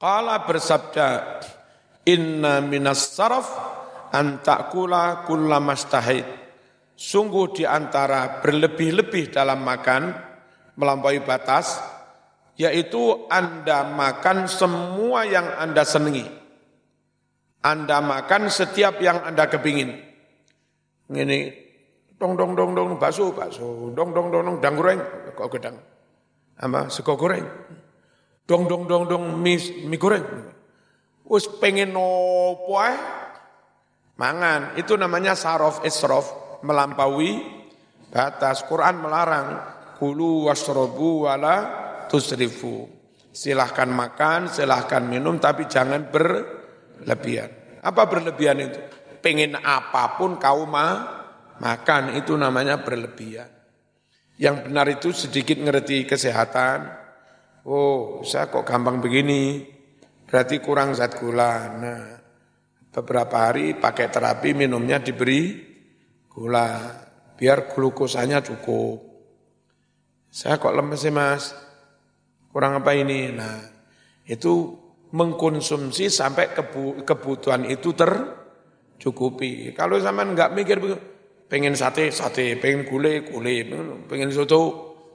qala 0.00 0.48
bersabda 0.48 1.08
inna 2.04 2.60
minas 2.60 3.16
saraf 3.16 3.48
an 4.12 4.44
ta'kula 4.44 5.24
kullamastahid 5.26 6.24
sungguh 6.94 7.50
di 7.50 7.64
antara 7.66 8.38
berlebih-lebih 8.38 9.34
dalam 9.34 9.64
makan 9.64 10.14
melampaui 10.78 11.24
batas 11.24 11.80
yaitu 12.54 13.26
Anda 13.26 13.82
makan 13.82 14.46
semua 14.46 15.26
yang 15.26 15.58
Anda 15.58 15.82
senangi. 15.82 16.22
Anda 17.64 17.98
makan 17.98 18.46
setiap 18.46 19.02
yang 19.02 19.26
Anda 19.26 19.50
kepingin. 19.50 19.90
Ini 21.10 21.38
dong 22.14 22.38
dong 22.38 22.54
dong 22.54 22.78
dong 22.78 22.94
bakso 22.94 23.34
bakso. 23.34 23.90
Dong 23.90 24.14
dong 24.14 24.30
dong 24.30 24.46
dong 24.46 24.56
dang 24.62 24.78
goreng 24.78 25.02
kok 25.34 25.50
gedang. 25.50 25.76
Apa 26.62 26.86
sego 26.94 27.18
goreng. 27.18 27.42
Dong 28.46 28.68
dong 28.70 28.86
dong 28.86 29.10
dong 29.10 29.24
mie, 29.42 29.58
mie 29.88 29.98
goreng 29.98 30.53
us 31.28 31.44
pengen 31.60 31.94
nopo 31.94 32.80
eh 32.80 32.98
mangan. 34.16 34.76
Itu 34.78 34.96
namanya 34.98 35.36
sarof 35.36 35.84
isrof 35.86 36.60
melampaui 36.64 37.40
batas. 38.10 38.64
Quran 38.64 39.00
melarang 39.00 39.48
kulu 40.00 40.48
wasrobu 40.50 41.28
wala 41.28 41.56
tusrifu. 42.10 42.88
Silahkan 43.34 43.90
makan 43.90 44.46
silahkan 44.46 45.02
minum 45.02 45.42
tapi 45.42 45.66
jangan 45.66 46.06
berlebihan. 46.06 47.80
Apa 47.82 48.06
berlebihan 48.06 48.62
itu? 48.62 48.80
Pengen 49.18 49.56
apa 49.58 50.14
pun 50.20 50.36
kau 50.38 50.68
mah 50.68 51.24
Makan. 51.60 52.18
Itu 52.18 52.34
namanya 52.34 52.82
berlebihan. 52.82 53.50
Yang 54.34 54.56
benar 54.66 54.86
itu 54.90 55.08
sedikit 55.14 55.54
ngerti 55.62 56.02
kesehatan. 56.08 56.90
Oh, 57.64 58.26
saya 58.26 58.50
kok 58.50 58.66
gampang 58.66 58.98
begini. 58.98 59.73
Berarti 60.34 60.58
kurang 60.58 60.98
zat 60.98 61.14
gula. 61.14 61.78
Nah, 61.78 62.02
beberapa 62.90 63.46
hari 63.46 63.78
pakai 63.78 64.10
terapi 64.10 64.50
minumnya 64.50 64.98
diberi 64.98 65.62
gula. 66.26 66.90
Biar 67.38 67.70
glukosanya 67.70 68.42
cukup. 68.42 68.98
Saya 70.34 70.58
kok 70.58 70.74
lemes 70.74 70.98
sih 70.98 71.14
mas? 71.14 71.54
Kurang 72.50 72.82
apa 72.82 72.98
ini? 72.98 73.30
Nah, 73.30 73.62
itu 74.26 74.74
mengkonsumsi 75.14 76.10
sampai 76.10 76.50
kebutuhan 77.06 77.70
itu 77.70 77.94
tercukupi. 77.94 79.70
Kalau 79.78 80.02
zaman 80.02 80.34
nggak 80.34 80.50
mikir 80.50 80.82
pengen 81.46 81.78
sate, 81.78 82.10
sate, 82.10 82.58
pengen 82.58 82.90
gule, 82.90 83.22
gule, 83.22 83.54
pengen 84.10 84.34
soto, 84.34 84.62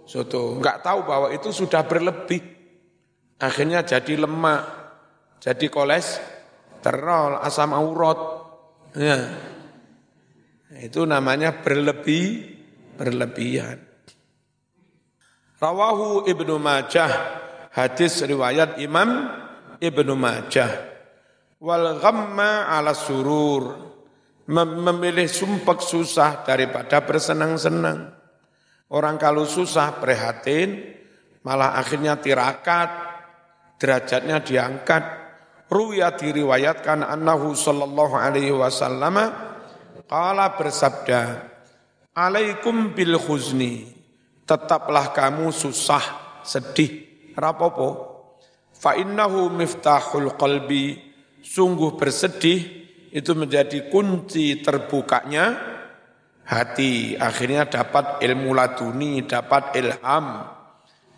soto. 0.07 0.63
Enggak 0.63 0.79
tahu 0.79 1.03
bahwa 1.03 1.27
itu 1.35 1.51
sudah 1.51 1.83
berlebih. 1.83 2.39
Akhirnya 3.43 3.83
jadi 3.83 4.23
lemak, 4.23 4.78
jadi 5.39 5.65
kolesterol, 5.71 7.39
asam 7.39 7.71
urat. 7.75 8.19
Ya. 8.95 9.19
Itu 10.83 11.07
namanya 11.07 11.63
berlebih, 11.63 12.55
berlebihan. 12.99 13.79
Rawahu 15.59 16.27
Ibnu 16.27 16.55
Majah, 16.55 17.11
hadis 17.75 18.23
riwayat 18.23 18.79
Imam 18.79 19.27
Ibnu 19.79 20.13
Majah. 20.15 20.87
Wal 21.59 21.99
ghamma 21.99 22.71
ala 22.71 22.95
surur 22.95 23.91
memilih 24.47 25.27
sumpek 25.27 25.83
susah 25.83 26.47
daripada 26.47 27.03
bersenang-senang. 27.03 28.15
Orang 28.89 29.21
kalau 29.21 29.43
susah 29.43 29.99
prihatin, 30.01 30.95
malah 31.43 31.75
akhirnya 31.75 32.17
tirakat, 32.17 32.89
derajatnya 33.77 34.41
diangkat. 34.41 35.18
Ruya 35.69 36.17
diriwayatkan 36.17 37.05
annahu 37.05 37.53
sallallahu 37.53 38.17
alaihi 38.17 38.49
wasallam 38.49 39.21
qala 40.09 40.57
bersabda, 40.57 41.45
Alaikum 42.17 42.97
bil 42.97 43.15
khuzni, 43.21 43.85
tetaplah 44.49 45.13
kamu 45.13 45.53
susah, 45.53 46.01
sedih, 46.41 47.05
rapopo. 47.37 48.09
Fa 48.73 48.97
innahu 48.97 49.53
miftahul 49.53 50.33
qalbi, 50.33 50.97
sungguh 51.45 51.95
bersedih 51.95 52.59
itu 53.13 53.31
menjadi 53.37 53.93
kunci 53.93 54.65
terbukanya 54.65 55.53
hati. 56.49 57.13
Akhirnya 57.13 57.69
dapat 57.69 58.25
ilmu 58.25 58.57
laduni, 58.57 59.21
dapat 59.21 59.77
ilham, 59.77 60.49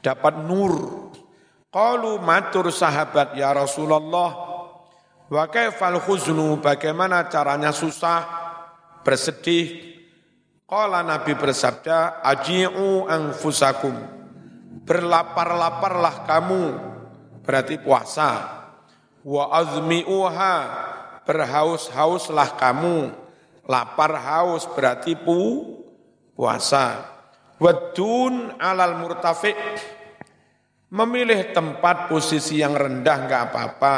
dapat 0.04 0.34
nur. 0.44 0.74
Qalu 1.72 2.20
matur 2.20 2.68
sahabat 2.68 3.32
ya 3.40 3.56
Rasulullah, 3.56 4.32
wa 5.32 5.44
kaifal 5.48 6.04
khuznu, 6.04 6.60
bagaimana 6.60 7.32
caranya 7.32 7.72
susah, 7.72 8.28
bersedih. 9.08 9.96
Qala 10.68 11.00
Nabi 11.00 11.32
bersabda, 11.32 12.20
aji'u 12.28 13.08
anfusakum. 13.08 13.96
Berlapar-laparlah 14.84 16.28
kamu, 16.28 16.64
berarti 17.48 17.80
puasa. 17.80 18.32
Wa 19.24 19.52
azmi'uha, 19.56 20.56
berhaus-hauslah 21.24 22.60
kamu. 22.60 23.16
Lapar 23.64 24.12
haus 24.20 24.68
berarti 24.76 25.16
pu, 25.16 25.40
puasa. 26.36 27.08
Wadun 27.64 28.60
alal 28.60 29.00
murtafiq. 29.00 29.56
Memilih 30.92 31.56
tempat 31.56 32.12
posisi 32.12 32.60
yang 32.60 32.76
rendah 32.76 33.24
enggak 33.24 33.44
apa-apa 33.48 33.98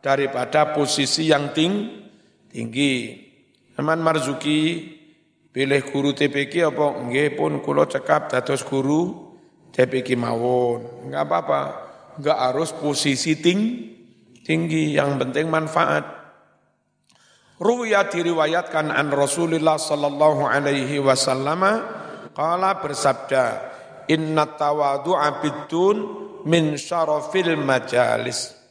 daripada 0.00 0.72
posisi 0.72 1.28
yang 1.28 1.52
ting, 1.52 2.00
tinggi. 2.48 3.20
Teman 3.76 4.00
Marzuki 4.00 4.88
pilih 5.52 5.84
guru 5.92 6.16
TPK 6.16 6.72
apa 6.72 7.04
nggih 7.04 7.36
pun 7.36 7.60
kula 7.60 7.84
cekap 7.84 8.32
dados 8.32 8.64
guru 8.64 9.36
TPK 9.68 10.16
mawon. 10.16 11.12
Enggak 11.12 11.28
apa-apa. 11.28 11.60
Enggak 12.16 12.38
harus 12.40 12.72
posisi 12.72 13.36
ting, 13.36 13.60
tinggi, 14.40 14.96
yang 14.96 15.20
penting 15.20 15.52
manfaat. 15.52 16.08
Ruya 17.60 18.08
diriwayatkan 18.08 18.96
an 18.96 19.12
Rasulullah 19.12 19.76
sallallahu 19.76 20.48
alaihi 20.48 21.04
wasallam 21.04 21.68
qala 22.32 22.80
bersabda 22.80 23.73
inna 24.08 24.48
tawadu'a 24.56 25.40
bidun 25.40 25.96
min 26.44 26.76
syarafil 26.76 27.56
majalis 27.56 28.64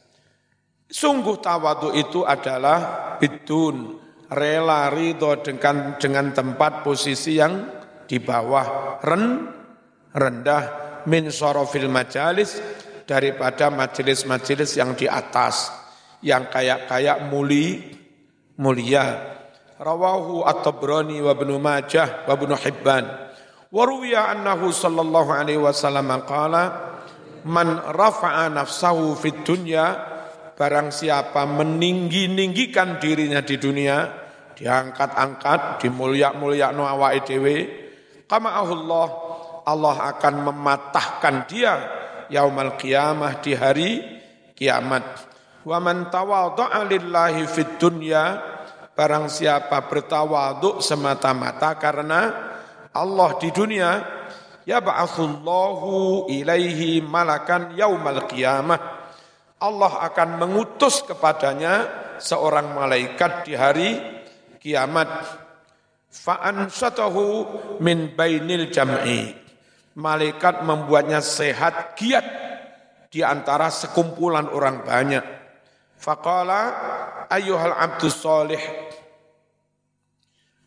Sungguh 0.94 1.42
tawadu 1.42 1.90
itu 1.96 2.22
adalah 2.22 3.16
bidun 3.18 3.98
rela 4.30 4.86
ridho 4.94 5.42
dengan 5.42 5.98
dengan 5.98 6.30
tempat 6.30 6.86
posisi 6.86 7.40
yang 7.40 7.66
di 8.06 8.22
bawah 8.22 9.00
ren, 9.02 9.48
rendah 10.14 10.62
min 11.10 11.34
syarafil 11.34 11.90
majalis 11.90 12.62
daripada 13.10 13.74
majelis-majelis 13.74 14.76
yang 14.78 14.94
di 14.94 15.10
atas 15.10 15.72
yang 16.22 16.46
kayak-kayak 16.46 17.26
muli 17.26 17.80
mulia. 18.60 19.34
Rawahu 19.74 20.46
At-Tabrani 20.46 21.18
wa 21.18 21.34
Ibnu 21.34 21.58
Majah 21.58 22.22
wa 22.24 22.38
Ibnu 22.38 22.54
Hibban. 22.54 23.04
Wa 23.74 23.82
ruwiya 23.82 24.30
annahu 24.30 24.70
sallallahu 24.70 25.34
alaihi 25.34 25.58
wasallam 25.58 26.06
qala 26.30 26.94
man 27.42 27.82
rafa'a 27.90 28.46
nafsahu 28.46 29.18
fid 29.18 29.42
dunya 29.42 29.98
barang 30.54 30.94
siapa 30.94 31.42
meninggi-ninggikan 31.42 33.02
dirinya 33.02 33.42
di 33.42 33.58
dunia 33.58 34.06
diangkat-angkat 34.54 35.82
dimulyak-mulyak 35.82 36.70
no 36.70 36.86
awake 36.86 37.26
dhewe 37.26 37.56
kama 38.30 38.54
Allah 38.54 39.10
Allah 39.66 39.96
akan 40.14 40.34
mematahkan 40.54 41.36
dia 41.50 41.74
yaumal 42.30 42.78
qiyamah 42.78 43.42
di 43.42 43.52
hari 43.58 43.90
kiamat. 44.54 45.02
Wa 45.66 45.82
man 45.82 46.14
tawadha'a 46.14 46.86
lillahi 46.86 47.42
fid 47.50 47.82
dunya 47.82 48.38
barang 48.94 49.26
siapa 49.26 49.90
bertawaduk 49.90 50.78
semata-mata 50.78 51.74
karena 51.74 52.53
Allah 52.94 53.36
di 53.42 53.50
dunia 53.50 53.90
ya 54.62 54.78
ba'atsullahu 54.78 56.30
ilaihi 56.30 57.02
malakan 57.02 57.74
yaumal 57.74 58.24
qiyamah 58.30 58.80
Allah 59.58 59.92
akan 60.10 60.38
mengutus 60.38 61.02
kepadanya 61.02 61.88
seorang 62.22 62.74
malaikat 62.74 63.48
di 63.48 63.54
hari 63.58 63.90
kiamat 64.62 65.08
fa'ansatahu 66.10 67.24
min 67.82 68.14
bainil 68.14 68.70
jam'i 68.70 69.44
malaikat 69.94 70.62
membuatnya 70.66 71.22
sehat 71.22 71.94
giat 71.98 72.26
di 73.14 73.22
antara 73.22 73.70
sekumpulan 73.70 74.50
orang 74.50 74.82
banyak. 74.82 75.24
Faqala 75.94 76.60
ayyuhal 77.30 77.74
abdus 77.74 78.18
solih. 78.18 78.60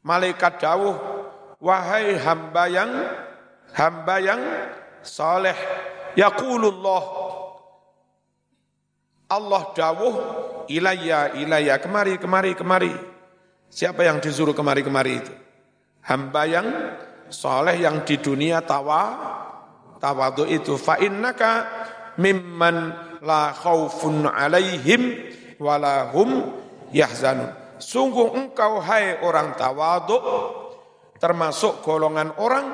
Malaikat 0.07 0.63
dawuh, 0.63 0.95
wahai 1.61 2.17
hamba 2.17 2.63
yang 2.69 2.91
hamba 3.73 4.15
yang 4.21 4.41
saleh. 5.01 5.57
Yaqulullah 6.17 7.03
Allah 9.27 9.63
dawuh 9.75 10.15
ilayya 10.71 11.35
ilayya 11.37 11.77
kemari 11.77 12.17
kemari 12.17 12.55
kemari. 12.55 12.93
Siapa 13.67 14.07
yang 14.07 14.23
disuruh 14.23 14.55
kemari 14.55 14.81
kemari 14.81 15.19
itu? 15.19 15.33
Hamba 16.07 16.47
yang 16.47 16.67
soleh 17.27 17.75
yang 17.75 18.07
di 18.07 18.15
dunia 18.23 18.63
tawa 18.63 19.35
tawadu 19.99 20.47
itu 20.47 20.79
fa 20.79 20.95
innaka 21.03 21.67
mimman 22.15 22.95
la 23.19 23.51
khaufun 23.51 24.23
alaihim 24.31 25.27
wala 25.59 26.07
hum 26.15 26.55
yahzanun. 26.95 27.51
Sungguh 27.77 28.33
engkau 28.33 28.81
hai 28.81 29.21
orang 29.21 29.53
tawadu 29.59 30.17
termasuk 31.17 31.81
golongan 31.83 32.33
orang 32.37 32.67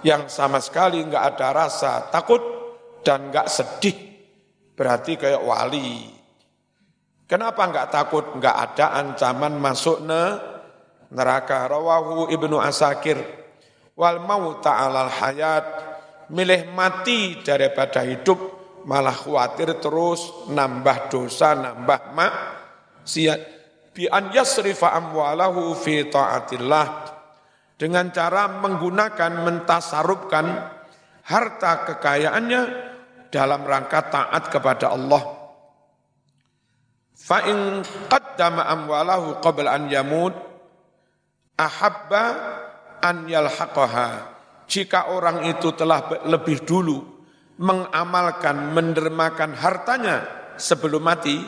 yang 0.00 0.26
sama 0.32 0.58
sekali 0.62 1.02
enggak 1.02 1.36
ada 1.36 1.48
rasa 1.52 2.08
takut 2.08 2.40
dan 3.04 3.28
enggak 3.28 3.46
sedih 3.50 3.96
berarti 4.74 5.20
kayak 5.20 5.44
wali. 5.44 6.08
Kenapa 7.28 7.62
enggak 7.68 7.92
takut? 7.92 8.24
Enggak 8.34 8.56
ada 8.56 8.96
ancaman 8.96 9.54
masuk 9.60 10.02
ne 10.02 10.22
neraka. 11.14 11.68
Rawahu 11.68 12.32
Ibnu 12.32 12.58
Asakir. 12.58 13.20
Wal 13.94 14.18
maut 14.24 14.64
ta'alal 14.64 15.12
hayat. 15.12 15.66
Milih 16.30 16.70
mati 16.72 17.42
daripada 17.42 18.06
hidup 18.06 18.38
malah 18.86 19.12
khawatir 19.12 19.76
terus 19.82 20.48
nambah 20.48 21.10
dosa, 21.10 21.58
nambah 21.58 22.14
mak 22.14 22.32
siat 23.02 23.40
bi 23.90 24.06
an 24.06 24.30
yasrifa 24.30 24.94
amwalahu 24.94 25.74
fi 25.74 26.06
taatillah 26.06 26.86
dengan 27.80 28.12
cara 28.12 28.60
menggunakan 28.60 29.40
mentasarupkan 29.40 30.46
harta 31.24 31.88
kekayaannya 31.88 32.62
dalam 33.32 33.64
rangka 33.64 34.12
taat 34.12 34.52
kepada 34.52 34.92
Allah. 34.92 35.22
Fa 37.16 37.40
in 37.48 37.80
qaddama 38.12 38.68
amwalahu 38.68 39.40
qabla 39.40 39.80
an 39.80 39.88
yamut 39.88 40.36
ahabba 41.56 42.24
an 43.00 43.24
yalhaqaha. 43.24 44.36
Jika 44.68 45.16
orang 45.16 45.48
itu 45.48 45.72
telah 45.72 46.04
lebih 46.28 46.68
dulu 46.68 47.00
mengamalkan, 47.56 48.76
mendermakan 48.76 49.56
hartanya 49.56 50.28
sebelum 50.60 51.00
mati, 51.00 51.40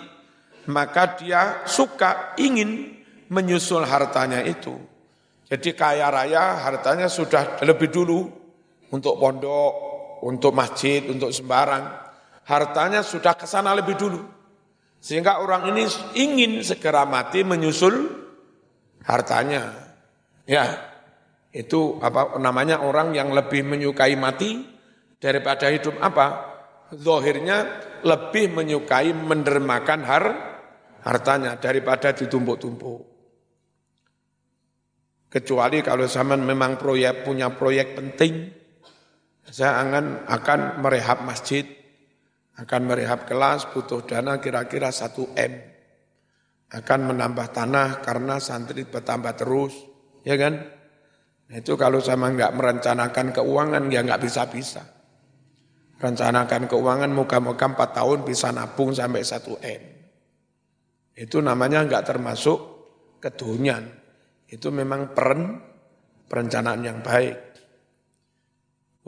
maka 0.72 1.12
dia 1.20 1.62
suka 1.68 2.34
ingin 2.40 2.98
menyusul 3.28 3.84
hartanya 3.84 4.40
itu. 4.42 4.91
Jadi 5.52 5.76
kaya 5.76 6.08
raya 6.08 6.64
hartanya 6.64 7.12
sudah 7.12 7.60
lebih 7.60 7.92
dulu 7.92 8.24
untuk 8.88 9.20
pondok, 9.20 9.72
untuk 10.24 10.56
masjid, 10.56 11.04
untuk 11.04 11.28
sembarang. 11.28 11.92
Hartanya 12.48 13.04
sudah 13.04 13.36
ke 13.36 13.44
sana 13.44 13.76
lebih 13.76 14.00
dulu. 14.00 14.16
Sehingga 14.96 15.44
orang 15.44 15.68
ini 15.76 15.84
ingin 16.16 16.64
segera 16.64 17.04
mati 17.04 17.44
menyusul 17.44 18.00
hartanya. 19.04 19.92
Ya, 20.48 20.72
itu 21.52 22.00
apa 22.00 22.40
namanya 22.40 22.80
orang 22.80 23.12
yang 23.12 23.36
lebih 23.36 23.60
menyukai 23.60 24.16
mati 24.16 24.64
daripada 25.20 25.68
hidup 25.68 26.00
apa? 26.00 26.48
Zohirnya 26.96 27.84
lebih 28.08 28.56
menyukai 28.56 29.12
mendermakan 29.12 30.00
har, 30.00 30.24
hartanya 31.04 31.60
daripada 31.60 32.16
ditumpuk-tumpuk. 32.16 33.11
Kecuali 35.32 35.80
kalau 35.80 36.04
zaman 36.04 36.44
memang 36.44 36.76
proyek 36.76 37.24
punya 37.24 37.48
proyek 37.56 37.96
penting, 37.96 38.52
saya 39.48 39.80
akan 39.80 40.28
akan 40.28 40.60
merehab 40.84 41.24
masjid, 41.24 41.64
akan 42.60 42.80
merehab 42.84 43.24
kelas, 43.24 43.72
butuh 43.72 44.04
dana 44.04 44.36
kira-kira 44.44 44.92
1 44.92 45.32
M. 45.40 45.52
Akan 46.68 47.08
menambah 47.08 47.48
tanah 47.48 48.04
karena 48.04 48.36
santri 48.44 48.84
bertambah 48.84 49.32
terus, 49.32 49.72
ya 50.20 50.36
kan? 50.36 50.68
Nah, 51.48 51.56
itu 51.56 51.80
kalau 51.80 52.04
sama 52.04 52.28
nggak 52.28 52.52
merencanakan 52.52 53.32
keuangan 53.32 53.88
ya 53.88 54.04
nggak 54.04 54.20
bisa-bisa. 54.20 54.84
Rencanakan 55.96 56.68
keuangan 56.68 57.08
moga-moga 57.08 57.72
4 57.72 57.96
tahun 57.96 58.18
bisa 58.28 58.52
nabung 58.52 58.92
sampai 58.92 59.24
1 59.24 59.64
M. 59.64 59.82
Itu 61.16 61.40
namanya 61.40 61.88
nggak 61.88 62.04
termasuk 62.04 62.58
kedunian. 63.16 64.01
Itu 64.52 64.68
memang 64.68 65.16
peren, 65.16 65.56
perencanaan 66.28 66.84
yang 66.84 67.00
baik. 67.00 67.36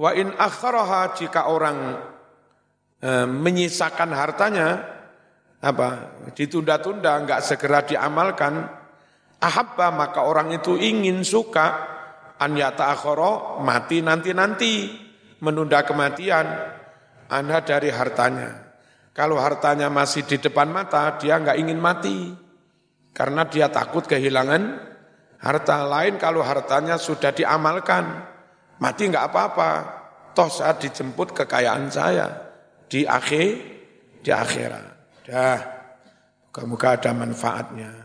Wa 0.01 0.17
in 0.17 0.33
akharaha 0.33 1.13
jika 1.13 1.53
orang 1.53 2.01
e, 2.99 3.11
menyisakan 3.29 4.11
hartanya 4.11 4.69
apa 5.63 6.19
ditunda-tunda 6.35 7.21
enggak 7.21 7.45
segera 7.47 7.87
diamalkan 7.87 8.67
ahabba 9.39 9.95
maka 9.95 10.27
orang 10.27 10.51
itu 10.51 10.75
ingin 10.75 11.23
suka 11.23 11.79
an 12.43 12.59
yata'akhara 12.59 13.63
mati 13.63 14.03
nanti-nanti 14.03 14.73
menunda 15.39 15.87
kematian 15.87 16.49
anda 17.29 17.61
dari 17.65 17.89
hartanya. 17.93 18.65
Kalau 19.15 19.39
hartanya 19.39 19.87
masih 19.89 20.27
di 20.27 20.43
depan 20.43 20.69
mata, 20.75 21.15
dia 21.23 21.39
enggak 21.39 21.59
ingin 21.59 21.79
mati. 21.79 22.35
Karena 23.15 23.47
dia 23.47 23.71
takut 23.71 24.03
kehilangan 24.11 24.94
harta 25.45 25.85
lain 25.85 26.17
kalau 26.17 26.41
hartanya 26.41 26.97
sudah 26.97 27.29
diamalkan. 27.37 28.25
Mati 28.81 29.13
enggak 29.13 29.29
apa-apa. 29.29 29.71
Toh 30.35 30.51
saat 30.51 30.83
dijemput 30.83 31.31
kekayaan 31.37 31.93
saya 31.93 32.27
di 32.89 33.05
akhir 33.07 33.49
di 34.25 34.31
akhirat. 34.33 34.85
Dah, 35.29 35.61
muka-muka 36.49 36.99
ada 36.99 37.13
manfaatnya. 37.15 38.04